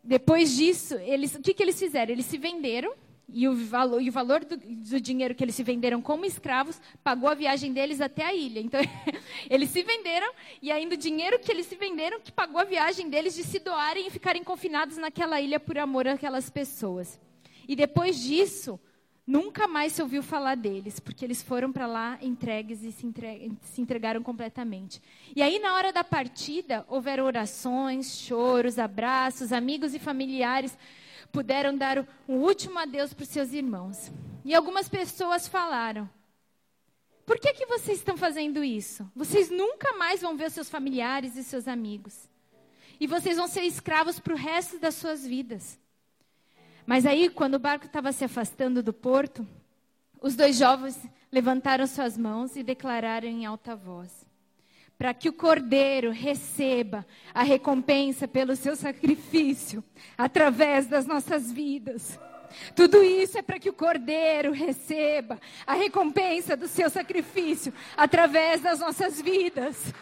depois 0.03 0.57
disso, 0.57 0.95
eles, 0.97 1.33
o 1.37 1.43
que, 1.43 1.55
que 1.55 1.63
eles 1.63 1.79
fizeram? 1.79 2.11
Eles 2.11 2.27
se 2.27 2.37
venderam 2.37 2.93
e 3.29 3.47
o 3.47 3.55
valor, 3.55 4.01
e 4.01 4.09
o 4.09 4.13
valor 4.13 4.45
do, 4.45 4.57
do, 4.57 5.01
dinheiro 5.01 5.35
que 5.35 5.45
eles 5.45 5.55
se 5.55 5.63
venderam 5.63 6.01
como 6.01 6.25
escravos 6.25 6.81
pagou 7.05 7.29
a 7.29 7.35
viagem 7.35 7.73
deles 7.73 8.01
até 8.01 8.25
a 8.25 8.35
ilha. 8.35 8.61
Então, 8.61 8.81
eles 9.51 9.69
se 9.71 9.83
venderam 9.83 10.33
e 10.63 10.73
ainda 10.73 10.95
o 10.95 10.99
dinheiro 10.99 11.39
que 11.39 11.53
eles 11.53 11.67
se 11.67 11.77
venderam 11.77 12.21
que 12.21 12.33
pagou 12.33 12.61
a 12.61 12.65
viagem 12.65 13.11
deles 13.11 13.35
de 13.35 13.45
se 13.45 13.59
doarem 13.59 14.07
e 14.07 14.11
ficarem 14.11 14.43
confinados 14.43 14.97
naquela 14.97 15.41
ilha 15.41 15.61
por 15.61 15.77
amor 15.77 16.09
àquelas 16.09 16.49
pessoas. 16.49 17.21
E 17.67 17.77
depois 17.77 18.19
disso, 18.19 18.81
nunca 19.27 19.69
mais 19.69 19.93
se 19.93 20.01
ouviu 20.01 20.23
falar 20.23 20.55
deles, 20.55 20.99
porque 20.99 21.23
eles 21.23 21.43
foram 21.43 21.71
para 21.71 21.87
lá 21.87 22.19
entregues 22.23 22.83
e 22.83 22.91
se, 22.91 23.07
entre, 23.07 23.53
se 23.61 23.83
entregaram 23.83 24.23
completamente. 24.23 25.03
E 25.37 25.43
aí, 25.43 25.59
na 25.59 25.75
hora 25.75 25.93
da 25.93 26.03
partida, 26.03 26.83
houveram 26.89 27.27
orações, 27.27 28.19
choros, 28.21 28.79
abraços, 28.79 29.53
amigos 29.53 29.95
e 29.95 29.99
familiares 29.99 30.79
puderam 31.33 31.77
dar 31.77 32.07
um 32.29 32.37
último 32.37 32.79
adeus 32.79 33.13
para 33.13 33.23
os 33.23 33.29
seus 33.29 33.53
irmãos. 33.53 34.11
E 34.45 34.55
algumas 34.55 34.89
pessoas 34.89 35.47
falaram: 35.47 36.09
Por 37.27 37.39
que, 37.39 37.53
que 37.53 37.67
vocês 37.67 37.99
estão 37.99 38.17
fazendo 38.17 38.65
isso? 38.65 39.11
Vocês 39.15 39.51
nunca 39.51 39.95
mais 39.95 40.23
vão 40.23 40.37
ver 40.37 40.51
seus 40.51 40.71
familiares 40.71 41.37
e 41.37 41.45
seus 41.45 41.69
amigos. 41.69 42.29
E 43.01 43.07
vocês 43.07 43.37
vão 43.37 43.47
ser 43.47 43.63
escravos 43.63 44.19
para 44.19 44.35
o 44.35 44.37
resto 44.37 44.79
das 44.79 44.95
suas 44.95 45.25
vidas. 45.25 45.79
Mas 46.85 47.07
aí, 47.07 47.29
quando 47.29 47.55
o 47.55 47.59
barco 47.59 47.87
estava 47.87 48.11
se 48.13 48.25
afastando 48.25 48.83
do 48.83 48.93
porto, 48.93 49.47
os 50.21 50.35
dois 50.35 50.57
jovens 50.57 50.99
levantaram 51.31 51.87
suas 51.87 52.17
mãos 52.17 52.57
e 52.57 52.63
declararam 52.63 53.29
em 53.29 53.47
alta 53.47 53.77
voz: 53.77 54.27
para 54.99 55.15
que 55.15 55.29
o 55.29 55.33
cordeiro 55.33 56.11
receba 56.11 57.07
a 57.33 57.45
recompensa 57.45 58.27
pelo 58.27 58.57
seu 58.57 58.75
sacrifício 58.75 59.83
através 60.17 60.89
das 60.89 61.07
nossas 61.07 61.53
vidas. 61.53 62.19
Tudo 62.75 63.05
isso 63.05 63.39
é 63.39 63.43
para 63.43 63.61
que 63.61 63.71
o 63.71 63.75
cordeiro 63.75 64.51
receba 64.51 65.39
a 65.65 65.75
recompensa 65.75 66.57
do 66.57 66.67
seu 66.67 66.91
sacrifício 66.91 67.73
através 67.97 68.61
das 68.61 68.81
nossas 68.81 69.21
vidas. 69.21 69.95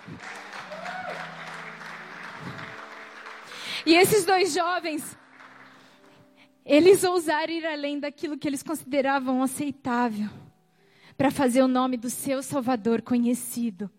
E 3.84 3.94
esses 3.94 4.24
dois 4.24 4.54
jovens, 4.54 5.16
eles 6.64 7.04
ousaram 7.04 7.52
ir 7.52 7.66
além 7.66 8.00
daquilo 8.00 8.38
que 8.38 8.48
eles 8.48 8.62
consideravam 8.62 9.42
aceitável, 9.42 10.30
para 11.18 11.30
fazer 11.30 11.62
o 11.62 11.68
nome 11.68 11.96
do 11.96 12.08
seu 12.08 12.42
Salvador 12.42 13.02
conhecido. 13.02 13.90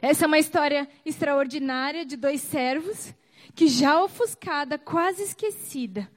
Essa 0.00 0.24
é 0.24 0.26
uma 0.26 0.38
história 0.38 0.88
extraordinária 1.04 2.04
de 2.04 2.16
dois 2.16 2.40
servos 2.40 3.14
que, 3.54 3.68
já 3.68 4.02
ofuscada, 4.02 4.78
quase 4.78 5.22
esquecida, 5.22 6.10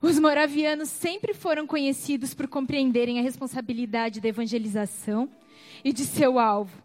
os 0.00 0.18
moravianos 0.18 0.88
sempre 0.88 1.34
foram 1.34 1.66
conhecidos 1.66 2.32
por 2.32 2.46
compreenderem 2.46 3.18
a 3.18 3.22
responsabilidade 3.22 4.20
da 4.20 4.28
evangelização 4.28 5.28
e 5.84 5.92
de 5.92 6.04
seu 6.04 6.38
alvo. 6.38 6.82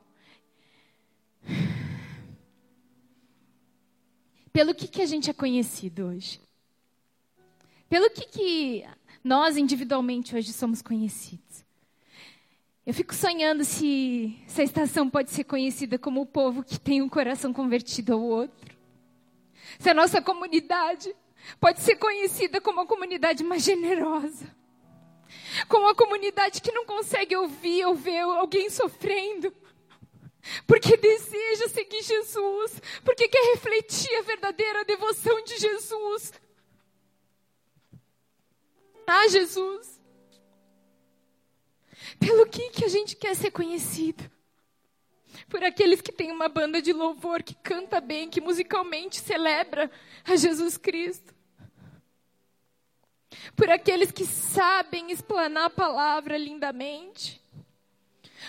Pelo 4.52 4.74
que, 4.74 4.88
que 4.88 5.02
a 5.02 5.06
gente 5.06 5.30
é 5.30 5.34
conhecido 5.34 6.08
hoje? 6.08 6.40
Pelo 7.88 8.10
que, 8.10 8.26
que 8.26 8.86
nós 9.24 9.58
individualmente 9.58 10.36
hoje 10.36 10.52
somos 10.52 10.82
conhecidos? 10.82 11.64
Eu 12.86 12.94
fico 12.94 13.16
sonhando 13.16 13.64
se, 13.64 14.38
se 14.46 14.62
a 14.62 14.64
estação 14.64 15.10
pode 15.10 15.32
ser 15.32 15.46
conhecida 15.46 15.98
como 15.98 16.22
o 16.22 16.26
povo 16.26 16.64
que 16.64 16.78
tem 16.78 17.02
um 17.02 17.08
coração 17.08 17.54
convertido 17.54 18.14
ao 18.14 18.22
outro. 18.22 18.78
Se 19.80 19.90
a 19.90 19.94
nossa 19.94 20.22
comunidade 20.22 21.16
pode 21.62 21.80
ser 21.80 21.96
conhecida 21.96 22.60
como 22.60 22.82
a 22.82 22.86
comunidade 22.86 23.42
mais 23.42 23.64
generosa. 23.64 24.54
Como 25.70 25.88
a 25.88 25.96
comunidade 25.96 26.62
que 26.62 26.74
não 26.74 26.86
consegue 26.86 27.36
ouvir 27.38 27.86
ou 27.86 27.96
ver 27.96 28.20
alguém 28.20 28.70
sofrendo. 28.70 29.54
Porque 30.68 30.98
deseja 30.98 31.70
seguir 31.70 32.04
Jesus. 32.04 32.82
Porque 33.06 33.30
quer 33.30 33.54
refletir 33.54 34.14
a 34.18 34.24
verdadeira 34.24 34.84
devoção 34.84 35.42
de 35.46 35.58
Jesus. 35.58 36.34
Ah, 39.08 39.28
Jesus. 39.30 39.93
Pelo 42.26 42.46
que, 42.46 42.70
que 42.70 42.86
a 42.86 42.88
gente 42.88 43.18
quer 43.18 43.36
ser 43.36 43.52
conhecido? 43.52 44.24
Por 45.50 45.62
aqueles 45.62 46.00
que 46.00 46.12
têm 46.12 46.32
uma 46.32 46.48
banda 46.48 46.82
de 46.82 46.94
louvor 46.94 47.44
que 47.44 47.54
canta 47.54 48.00
bem, 48.00 48.30
que 48.30 48.40
musicalmente 48.40 49.20
celebra 49.20 49.92
a 50.24 50.38
Jesus 50.38 50.78
Cristo. 50.78 51.36
Por 53.58 53.70
aqueles 53.70 54.10
que 54.10 54.26
sabem 54.26 55.12
explanar 55.12 55.66
a 55.66 55.70
palavra 55.70 56.38
lindamente. 56.38 57.42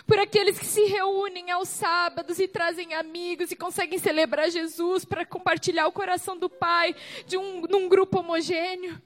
Por 0.06 0.20
aqueles 0.20 0.56
que 0.56 0.66
se 0.66 0.84
reúnem 0.84 1.50
aos 1.50 1.68
sábados 1.68 2.38
e 2.38 2.46
trazem 2.46 2.94
amigos 2.94 3.50
e 3.50 3.56
conseguem 3.56 3.98
celebrar 3.98 4.50
Jesus 4.50 5.04
para 5.04 5.26
compartilhar 5.26 5.88
o 5.88 5.92
coração 5.92 6.36
do 6.38 6.48
Pai 6.48 6.94
de 7.26 7.36
um, 7.36 7.62
num 7.62 7.88
grupo 7.88 8.20
homogêneo. 8.20 9.02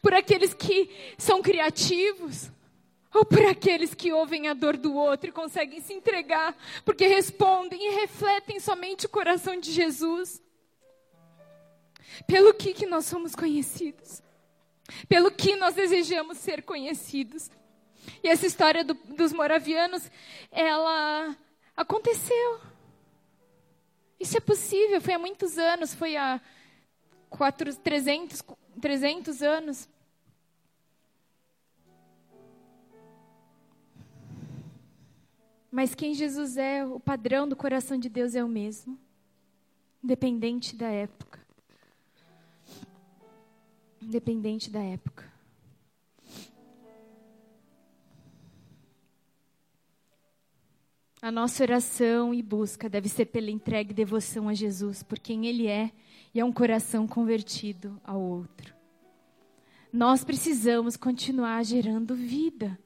Por 0.00 0.14
aqueles 0.14 0.54
que 0.54 0.90
são 1.16 1.42
criativos 1.42 2.52
ou 3.14 3.24
por 3.24 3.44
aqueles 3.46 3.94
que 3.94 4.12
ouvem 4.12 4.48
a 4.48 4.54
dor 4.54 4.76
do 4.76 4.94
outro 4.94 5.30
e 5.30 5.32
conseguem 5.32 5.80
se 5.80 5.92
entregar, 5.92 6.56
porque 6.84 7.06
respondem 7.06 7.80
e 7.80 7.94
refletem 8.00 8.60
somente 8.60 9.06
o 9.06 9.08
coração 9.08 9.58
de 9.58 9.72
Jesus. 9.72 10.42
Pelo 12.26 12.52
que, 12.54 12.74
que 12.74 12.86
nós 12.86 13.06
somos 13.06 13.34
conhecidos? 13.34 14.22
Pelo 15.08 15.30
que 15.30 15.56
nós 15.56 15.74
desejamos 15.74 16.38
ser 16.38 16.62
conhecidos? 16.62 17.50
E 18.22 18.28
essa 18.28 18.46
história 18.46 18.84
do, 18.84 18.94
dos 18.94 19.32
moravianos, 19.32 20.10
ela 20.50 21.36
aconteceu. 21.76 22.60
Isso 24.18 24.36
é 24.36 24.40
possível, 24.40 25.00
foi 25.00 25.14
há 25.14 25.18
muitos 25.18 25.58
anos, 25.58 25.94
foi 25.94 26.16
há 26.16 26.40
quatro, 27.28 27.74
300, 27.74 28.42
300 28.80 29.42
anos. 29.42 29.88
Mas 35.70 35.94
quem 35.94 36.14
Jesus 36.14 36.56
é, 36.56 36.84
o 36.84 36.98
padrão 36.98 37.46
do 37.46 37.54
coração 37.54 37.98
de 37.98 38.08
Deus 38.08 38.34
é 38.34 38.42
o 38.42 38.48
mesmo, 38.48 38.98
independente 40.02 40.74
da 40.74 40.88
época. 40.88 41.38
Independente 44.00 44.70
da 44.70 44.82
época. 44.82 45.30
A 51.20 51.32
nossa 51.32 51.64
oração 51.64 52.32
e 52.32 52.40
busca 52.40 52.88
deve 52.88 53.08
ser 53.08 53.26
pela 53.26 53.50
entrega 53.50 53.90
e 53.90 53.94
devoção 53.94 54.48
a 54.48 54.54
Jesus, 54.54 55.02
por 55.02 55.18
quem 55.18 55.46
Ele 55.46 55.66
é, 55.66 55.90
e 56.32 56.40
é 56.40 56.44
um 56.44 56.52
coração 56.52 57.06
convertido 57.08 58.00
ao 58.04 58.20
outro. 58.20 58.74
Nós 59.92 60.22
precisamos 60.22 60.96
continuar 60.96 61.64
gerando 61.64 62.14
vida 62.14 62.78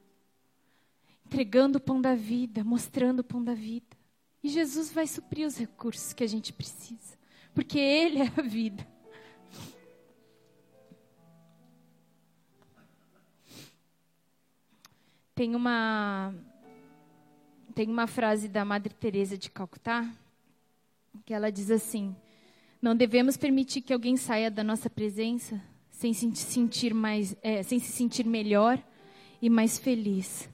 entregando 1.32 1.78
o 1.78 1.80
pão 1.80 1.98
da 1.98 2.14
vida, 2.14 2.62
mostrando 2.62 3.20
o 3.20 3.24
pão 3.24 3.42
da 3.42 3.54
vida. 3.54 3.96
E 4.44 4.50
Jesus 4.50 4.92
vai 4.92 5.06
suprir 5.06 5.46
os 5.46 5.56
recursos 5.56 6.12
que 6.12 6.22
a 6.22 6.26
gente 6.26 6.52
precisa, 6.52 7.16
porque 7.54 7.78
Ele 7.78 8.18
é 8.18 8.30
a 8.36 8.42
vida. 8.42 8.86
Tem 15.34 15.56
uma 15.56 16.34
tem 17.74 17.88
uma 17.88 18.06
frase 18.06 18.46
da 18.46 18.62
Madre 18.66 18.92
Teresa 18.92 19.38
de 19.38 19.50
Calcutá 19.50 20.06
que 21.24 21.32
ela 21.32 21.50
diz 21.50 21.70
assim: 21.70 22.14
não 22.82 22.94
devemos 22.94 23.38
permitir 23.38 23.80
que 23.80 23.94
alguém 23.94 24.18
saia 24.18 24.50
da 24.50 24.62
nossa 24.62 24.90
presença 24.90 25.58
sem 25.90 26.12
se 26.12 26.30
sentir 26.36 26.92
mais, 26.92 27.34
é, 27.40 27.62
sem 27.62 27.78
se 27.78 27.90
sentir 27.90 28.26
melhor 28.26 28.78
e 29.40 29.48
mais 29.48 29.78
feliz 29.78 30.51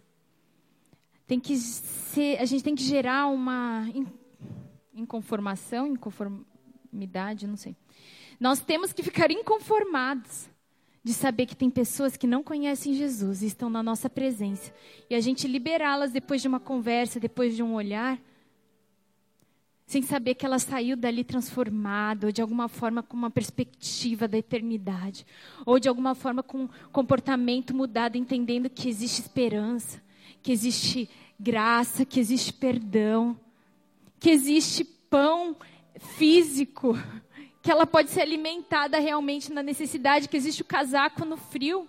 tem 1.28 1.38
que 1.38 1.56
ser, 1.58 2.40
a 2.40 2.46
gente 2.46 2.64
tem 2.64 2.74
que 2.74 2.82
gerar 2.82 3.26
uma 3.26 3.86
inconformação, 4.94 5.86
inconformidade, 5.86 7.46
não 7.46 7.56
sei. 7.56 7.76
Nós 8.40 8.60
temos 8.60 8.94
que 8.94 9.02
ficar 9.02 9.30
inconformados 9.30 10.48
de 11.04 11.12
saber 11.12 11.44
que 11.44 11.54
tem 11.54 11.68
pessoas 11.68 12.16
que 12.16 12.26
não 12.26 12.42
conhecem 12.42 12.94
Jesus 12.94 13.42
e 13.42 13.46
estão 13.46 13.68
na 13.68 13.82
nossa 13.82 14.08
presença. 14.08 14.72
E 15.10 15.14
a 15.14 15.20
gente 15.20 15.46
liberá-las 15.46 16.12
depois 16.12 16.40
de 16.40 16.48
uma 16.48 16.58
conversa, 16.58 17.20
depois 17.20 17.54
de 17.54 17.62
um 17.62 17.74
olhar, 17.74 18.18
sem 19.86 20.00
saber 20.00 20.34
que 20.34 20.46
ela 20.46 20.58
saiu 20.58 20.96
dali 20.96 21.24
transformada, 21.24 22.26
ou 22.26 22.32
de 22.32 22.40
alguma 22.40 22.68
forma 22.68 23.02
com 23.02 23.16
uma 23.16 23.30
perspectiva 23.30 24.26
da 24.26 24.38
eternidade, 24.38 25.26
ou 25.66 25.78
de 25.78 25.88
alguma 25.90 26.14
forma 26.14 26.42
com 26.42 26.62
um 26.62 26.68
comportamento 26.90 27.74
mudado, 27.74 28.16
entendendo 28.16 28.70
que 28.70 28.88
existe 28.88 29.20
esperança, 29.20 30.02
que 30.42 30.52
existe 30.52 31.08
graça, 31.38 32.04
que 32.04 32.18
existe 32.18 32.52
perdão, 32.52 33.38
que 34.18 34.30
existe 34.30 34.84
pão 34.84 35.56
físico, 36.16 36.96
que 37.62 37.70
ela 37.70 37.86
pode 37.86 38.10
ser 38.10 38.22
alimentada 38.22 38.98
realmente 38.98 39.52
na 39.52 39.62
necessidade, 39.62 40.28
que 40.28 40.36
existe 40.36 40.62
o 40.62 40.66
casaco 40.66 41.24
no 41.24 41.36
frio, 41.36 41.88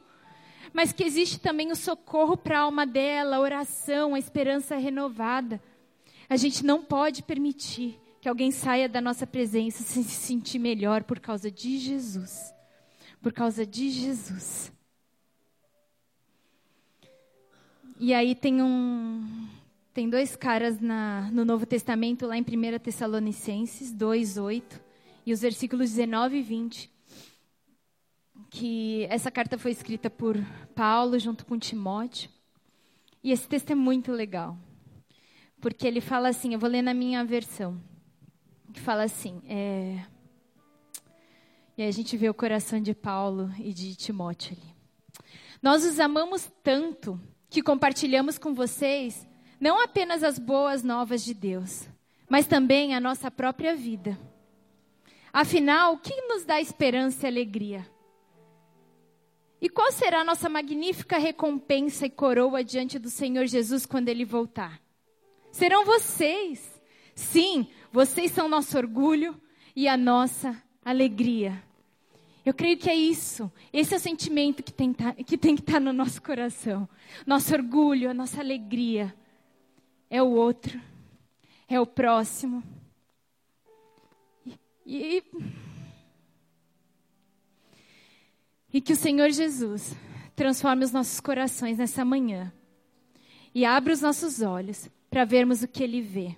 mas 0.74 0.92
que 0.92 1.04
existe 1.04 1.40
também 1.40 1.72
o 1.72 1.76
socorro 1.76 2.38
para 2.38 2.60
a 2.60 2.62
alma 2.64 2.86
dela, 2.86 3.38
a 3.38 3.42
oração, 3.42 4.14
a 4.14 4.20
esperança 4.20 4.76
renovada. 4.76 5.62
A 6.30 6.36
gente 6.36 6.64
não 6.64 6.84
pode 6.84 7.24
permitir 7.24 8.00
que 8.22 8.30
alguém 8.30 8.52
saia 8.52 8.88
da 8.88 9.02
nossa 9.02 9.26
presença 9.26 9.82
sem 9.84 10.04
se 10.04 10.16
sentir 10.16 10.60
melhor 10.60 11.04
por 11.04 11.20
causa 11.20 11.50
de 11.50 11.78
Jesus. 11.78 12.54
Por 13.22 13.34
causa 13.34 13.66
de 13.66 13.90
Jesus. 13.90 14.72
E 18.02 18.14
aí 18.14 18.34
tem 18.34 18.64
um 18.64 19.50
tem 19.94 20.10
dois 20.10 20.34
caras 20.34 20.80
na, 20.80 21.30
no 21.34 21.44
Novo 21.44 21.66
Testamento, 21.66 22.26
lá 22.26 22.38
em 22.38 22.42
1 22.42 22.80
Tessalonicenses 22.80 23.92
2, 23.92 24.38
8, 24.38 24.82
e 25.26 25.34
os 25.34 25.42
versículos 25.42 25.90
19 25.90 26.38
e 26.38 26.42
20, 26.42 26.90
que 28.50 29.06
essa 29.10 29.30
carta 29.30 29.58
foi 29.58 29.72
escrita 29.72 30.10
por 30.10 30.38
Paulo 30.74 31.20
junto 31.20 31.46
com 31.46 31.60
Timóteo. 31.60 32.30
E 33.22 33.34
esse 33.34 33.46
texto 33.50 33.72
é 33.72 33.76
muito 33.76 34.14
legal, 34.14 34.58
porque 35.60 35.86
ele 35.86 36.00
fala 36.00 36.30
assim, 36.30 36.54
eu 36.54 36.60
vou 36.60 36.70
ler 36.70 36.82
na 36.82 36.94
minha 36.94 37.26
versão, 37.26 37.78
que 38.72 38.80
fala 38.80 39.04
assim, 39.04 39.42
é... 39.46 40.06
e 41.78 41.84
a 41.84 41.92
gente 41.92 42.16
vê 42.16 42.30
o 42.30 42.34
coração 42.34 42.82
de 42.82 42.94
Paulo 42.94 43.52
e 43.60 43.74
de 43.74 43.94
Timóteo 43.94 44.56
ali. 44.56 44.74
Nós 45.62 45.84
os 45.84 46.00
amamos 46.00 46.50
tanto 46.64 47.20
que 47.50 47.62
compartilhamos 47.62 48.38
com 48.38 48.54
vocês 48.54 49.28
não 49.60 49.82
apenas 49.84 50.24
as 50.24 50.40
boas 50.40 50.84
novas 50.84 51.24
de 51.24 51.34
Deus, 51.34 51.90
mas 52.30 52.48
também 52.48 52.96
a 52.96 53.00
nossa 53.00 53.30
própria 53.30 53.76
vida. 53.76 54.18
Afinal, 55.34 55.94
o 55.94 55.98
que 55.98 56.16
nos 56.28 56.46
dá 56.46 56.62
esperança 56.62 57.26
e 57.26 57.30
alegria? 57.30 57.86
E 59.62 59.68
qual 59.68 59.92
será 59.92 60.22
a 60.22 60.24
nossa 60.24 60.48
magnífica 60.48 61.18
recompensa 61.18 62.06
e 62.06 62.10
coroa 62.10 62.64
diante 62.64 62.98
do 62.98 63.10
Senhor 63.10 63.46
Jesus 63.46 63.86
quando 63.86 64.08
ele 64.08 64.24
voltar? 64.24 64.82
Serão 65.52 65.84
vocês. 65.84 66.82
Sim, 67.14 67.68
vocês 67.92 68.32
são 68.32 68.48
nosso 68.48 68.78
orgulho 68.78 69.40
e 69.76 69.88
a 69.88 69.98
nossa 69.98 70.56
alegria. 70.84 71.62
Eu 72.50 72.54
creio 72.56 72.80
que 72.80 72.90
é 72.90 72.96
isso. 72.96 73.52
Esse 73.72 73.94
é 73.94 73.98
o 73.98 74.00
sentimento 74.00 74.64
que 74.64 74.74
tem, 74.74 74.92
que, 75.24 75.38
tem 75.38 75.56
que 75.56 75.62
estar 75.62 75.80
no 75.80 75.94
nosso 75.94 76.20
coração. 76.20 76.90
Nosso 77.24 77.54
orgulho, 77.54 78.10
a 78.10 78.14
nossa 78.14 78.40
alegria. 78.42 79.16
É 80.10 80.20
o 80.24 80.32
outro. 80.32 80.82
É 81.68 81.80
o 81.80 81.86
próximo. 81.86 82.64
E, 84.84 85.24
e 88.74 88.82
que 88.82 88.94
o 88.94 88.96
Senhor 88.96 89.30
Jesus 89.30 89.96
transforme 90.36 90.84
os 90.84 90.92
nossos 90.92 91.20
corações 91.20 91.78
nessa 91.78 92.04
manhã. 92.04 92.52
E 93.54 93.64
abra 93.64 93.94
os 93.94 94.02
nossos 94.02 94.42
olhos 94.42 94.90
para 95.08 95.24
vermos 95.24 95.62
o 95.62 95.68
que 95.68 95.84
Ele 95.84 96.02
vê. 96.02 96.36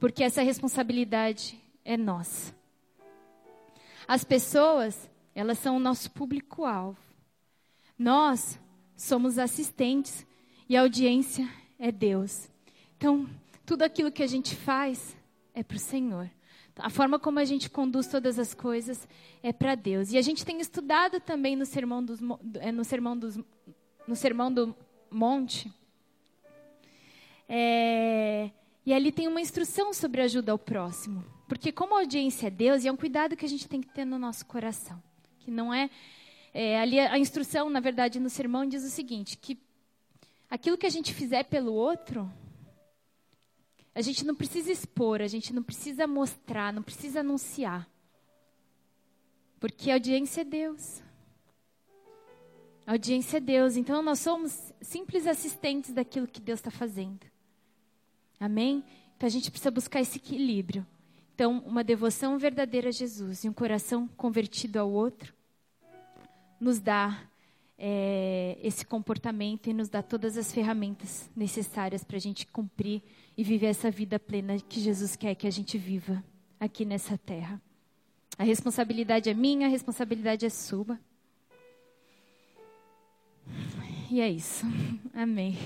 Porque 0.00 0.24
essa 0.24 0.40
responsabilidade 0.40 1.62
é 1.84 1.94
nossa. 1.94 2.56
As 4.08 4.24
pessoas 4.24 5.10
elas 5.36 5.58
são 5.58 5.76
o 5.76 5.78
nosso 5.78 6.10
público-alvo. 6.12 6.98
Nós 7.98 8.58
somos 8.96 9.38
assistentes 9.38 10.26
e 10.66 10.74
a 10.74 10.80
audiência 10.80 11.46
é 11.78 11.92
Deus. 11.92 12.48
Então, 12.96 13.28
tudo 13.66 13.82
aquilo 13.82 14.10
que 14.10 14.22
a 14.22 14.26
gente 14.26 14.56
faz 14.56 15.14
é 15.52 15.62
para 15.62 15.76
o 15.76 15.78
Senhor. 15.78 16.30
A 16.78 16.88
forma 16.88 17.18
como 17.18 17.38
a 17.38 17.44
gente 17.44 17.68
conduz 17.68 18.06
todas 18.06 18.38
as 18.38 18.54
coisas 18.54 19.06
é 19.42 19.52
para 19.52 19.74
Deus. 19.74 20.10
E 20.10 20.16
a 20.16 20.22
gente 20.22 20.42
tem 20.42 20.58
estudado 20.58 21.20
também 21.20 21.54
no 21.54 21.66
Sermão, 21.66 22.02
dos, 22.02 22.18
é, 22.58 22.72
no 22.72 22.82
sermão, 22.82 23.16
dos, 23.16 23.38
no 24.08 24.16
sermão 24.16 24.50
do 24.50 24.74
Monte. 25.10 25.70
É, 27.46 28.50
e 28.86 28.94
ali 28.94 29.12
tem 29.12 29.28
uma 29.28 29.40
instrução 29.42 29.92
sobre 29.92 30.22
ajuda 30.22 30.50
ao 30.52 30.58
próximo. 30.58 31.22
Porque 31.46 31.70
como 31.70 31.94
a 31.94 32.00
audiência 32.00 32.46
é 32.46 32.50
Deus, 32.50 32.84
e 32.84 32.88
é 32.88 32.92
um 32.92 32.96
cuidado 32.96 33.36
que 33.36 33.44
a 33.44 33.48
gente 33.48 33.68
tem 33.68 33.82
que 33.82 33.92
ter 33.92 34.06
no 34.06 34.18
nosso 34.18 34.46
coração 34.46 35.02
que 35.46 35.50
não 35.52 35.72
é, 35.72 35.88
é 36.52 36.80
ali 36.80 36.98
a 36.98 37.16
instrução, 37.16 37.70
na 37.70 37.78
verdade, 37.78 38.18
no 38.18 38.28
sermão 38.28 38.66
diz 38.66 38.82
o 38.82 38.90
seguinte, 38.90 39.38
que 39.38 39.56
aquilo 40.50 40.76
que 40.76 40.86
a 40.86 40.90
gente 40.90 41.14
fizer 41.14 41.44
pelo 41.44 41.72
outro, 41.72 42.28
a 43.94 44.00
gente 44.00 44.26
não 44.26 44.34
precisa 44.34 44.72
expor, 44.72 45.22
a 45.22 45.28
gente 45.28 45.54
não 45.54 45.62
precisa 45.62 46.04
mostrar, 46.04 46.72
não 46.72 46.82
precisa 46.82 47.20
anunciar. 47.20 47.88
Porque 49.60 49.88
a 49.88 49.94
audiência 49.94 50.40
é 50.40 50.44
Deus. 50.44 51.00
A 52.84 52.92
audiência 52.92 53.36
é 53.36 53.40
Deus. 53.40 53.76
Então 53.76 54.02
nós 54.02 54.18
somos 54.18 54.74
simples 54.80 55.28
assistentes 55.28 55.92
daquilo 55.92 56.26
que 56.26 56.40
Deus 56.40 56.58
está 56.58 56.72
fazendo. 56.72 57.24
Amém? 58.40 58.84
Então 59.16 59.28
a 59.28 59.30
gente 59.30 59.48
precisa 59.48 59.70
buscar 59.70 60.00
esse 60.00 60.18
equilíbrio. 60.18 60.84
Então, 61.36 61.62
uma 61.66 61.84
devoção 61.84 62.36
verdadeira 62.36 62.88
a 62.88 62.92
Jesus 62.92 63.44
e 63.44 63.48
um 63.48 63.52
coração 63.52 64.08
convertido 64.08 64.78
ao 64.78 64.90
outro 64.90 65.35
nos 66.60 66.78
dá 66.78 67.18
é, 67.78 68.58
esse 68.62 68.84
comportamento 68.84 69.68
e 69.68 69.74
nos 69.74 69.88
dá 69.88 70.02
todas 70.02 70.36
as 70.36 70.52
ferramentas 70.52 71.30
necessárias 71.36 72.02
para 72.02 72.16
a 72.16 72.20
gente 72.20 72.46
cumprir 72.46 73.02
e 73.36 73.44
viver 73.44 73.66
essa 73.66 73.90
vida 73.90 74.18
plena 74.18 74.58
que 74.58 74.80
Jesus 74.80 75.14
quer 75.14 75.34
que 75.34 75.46
a 75.46 75.50
gente 75.50 75.76
viva 75.76 76.22
aqui 76.58 76.84
nessa 76.84 77.18
terra. 77.18 77.60
A 78.38 78.44
responsabilidade 78.44 79.28
é 79.30 79.34
minha, 79.34 79.66
a 79.66 79.70
responsabilidade 79.70 80.44
é 80.44 80.50
sua. 80.50 80.98
E 84.10 84.20
é 84.20 84.30
isso. 84.30 84.64
Amém. 85.14 85.56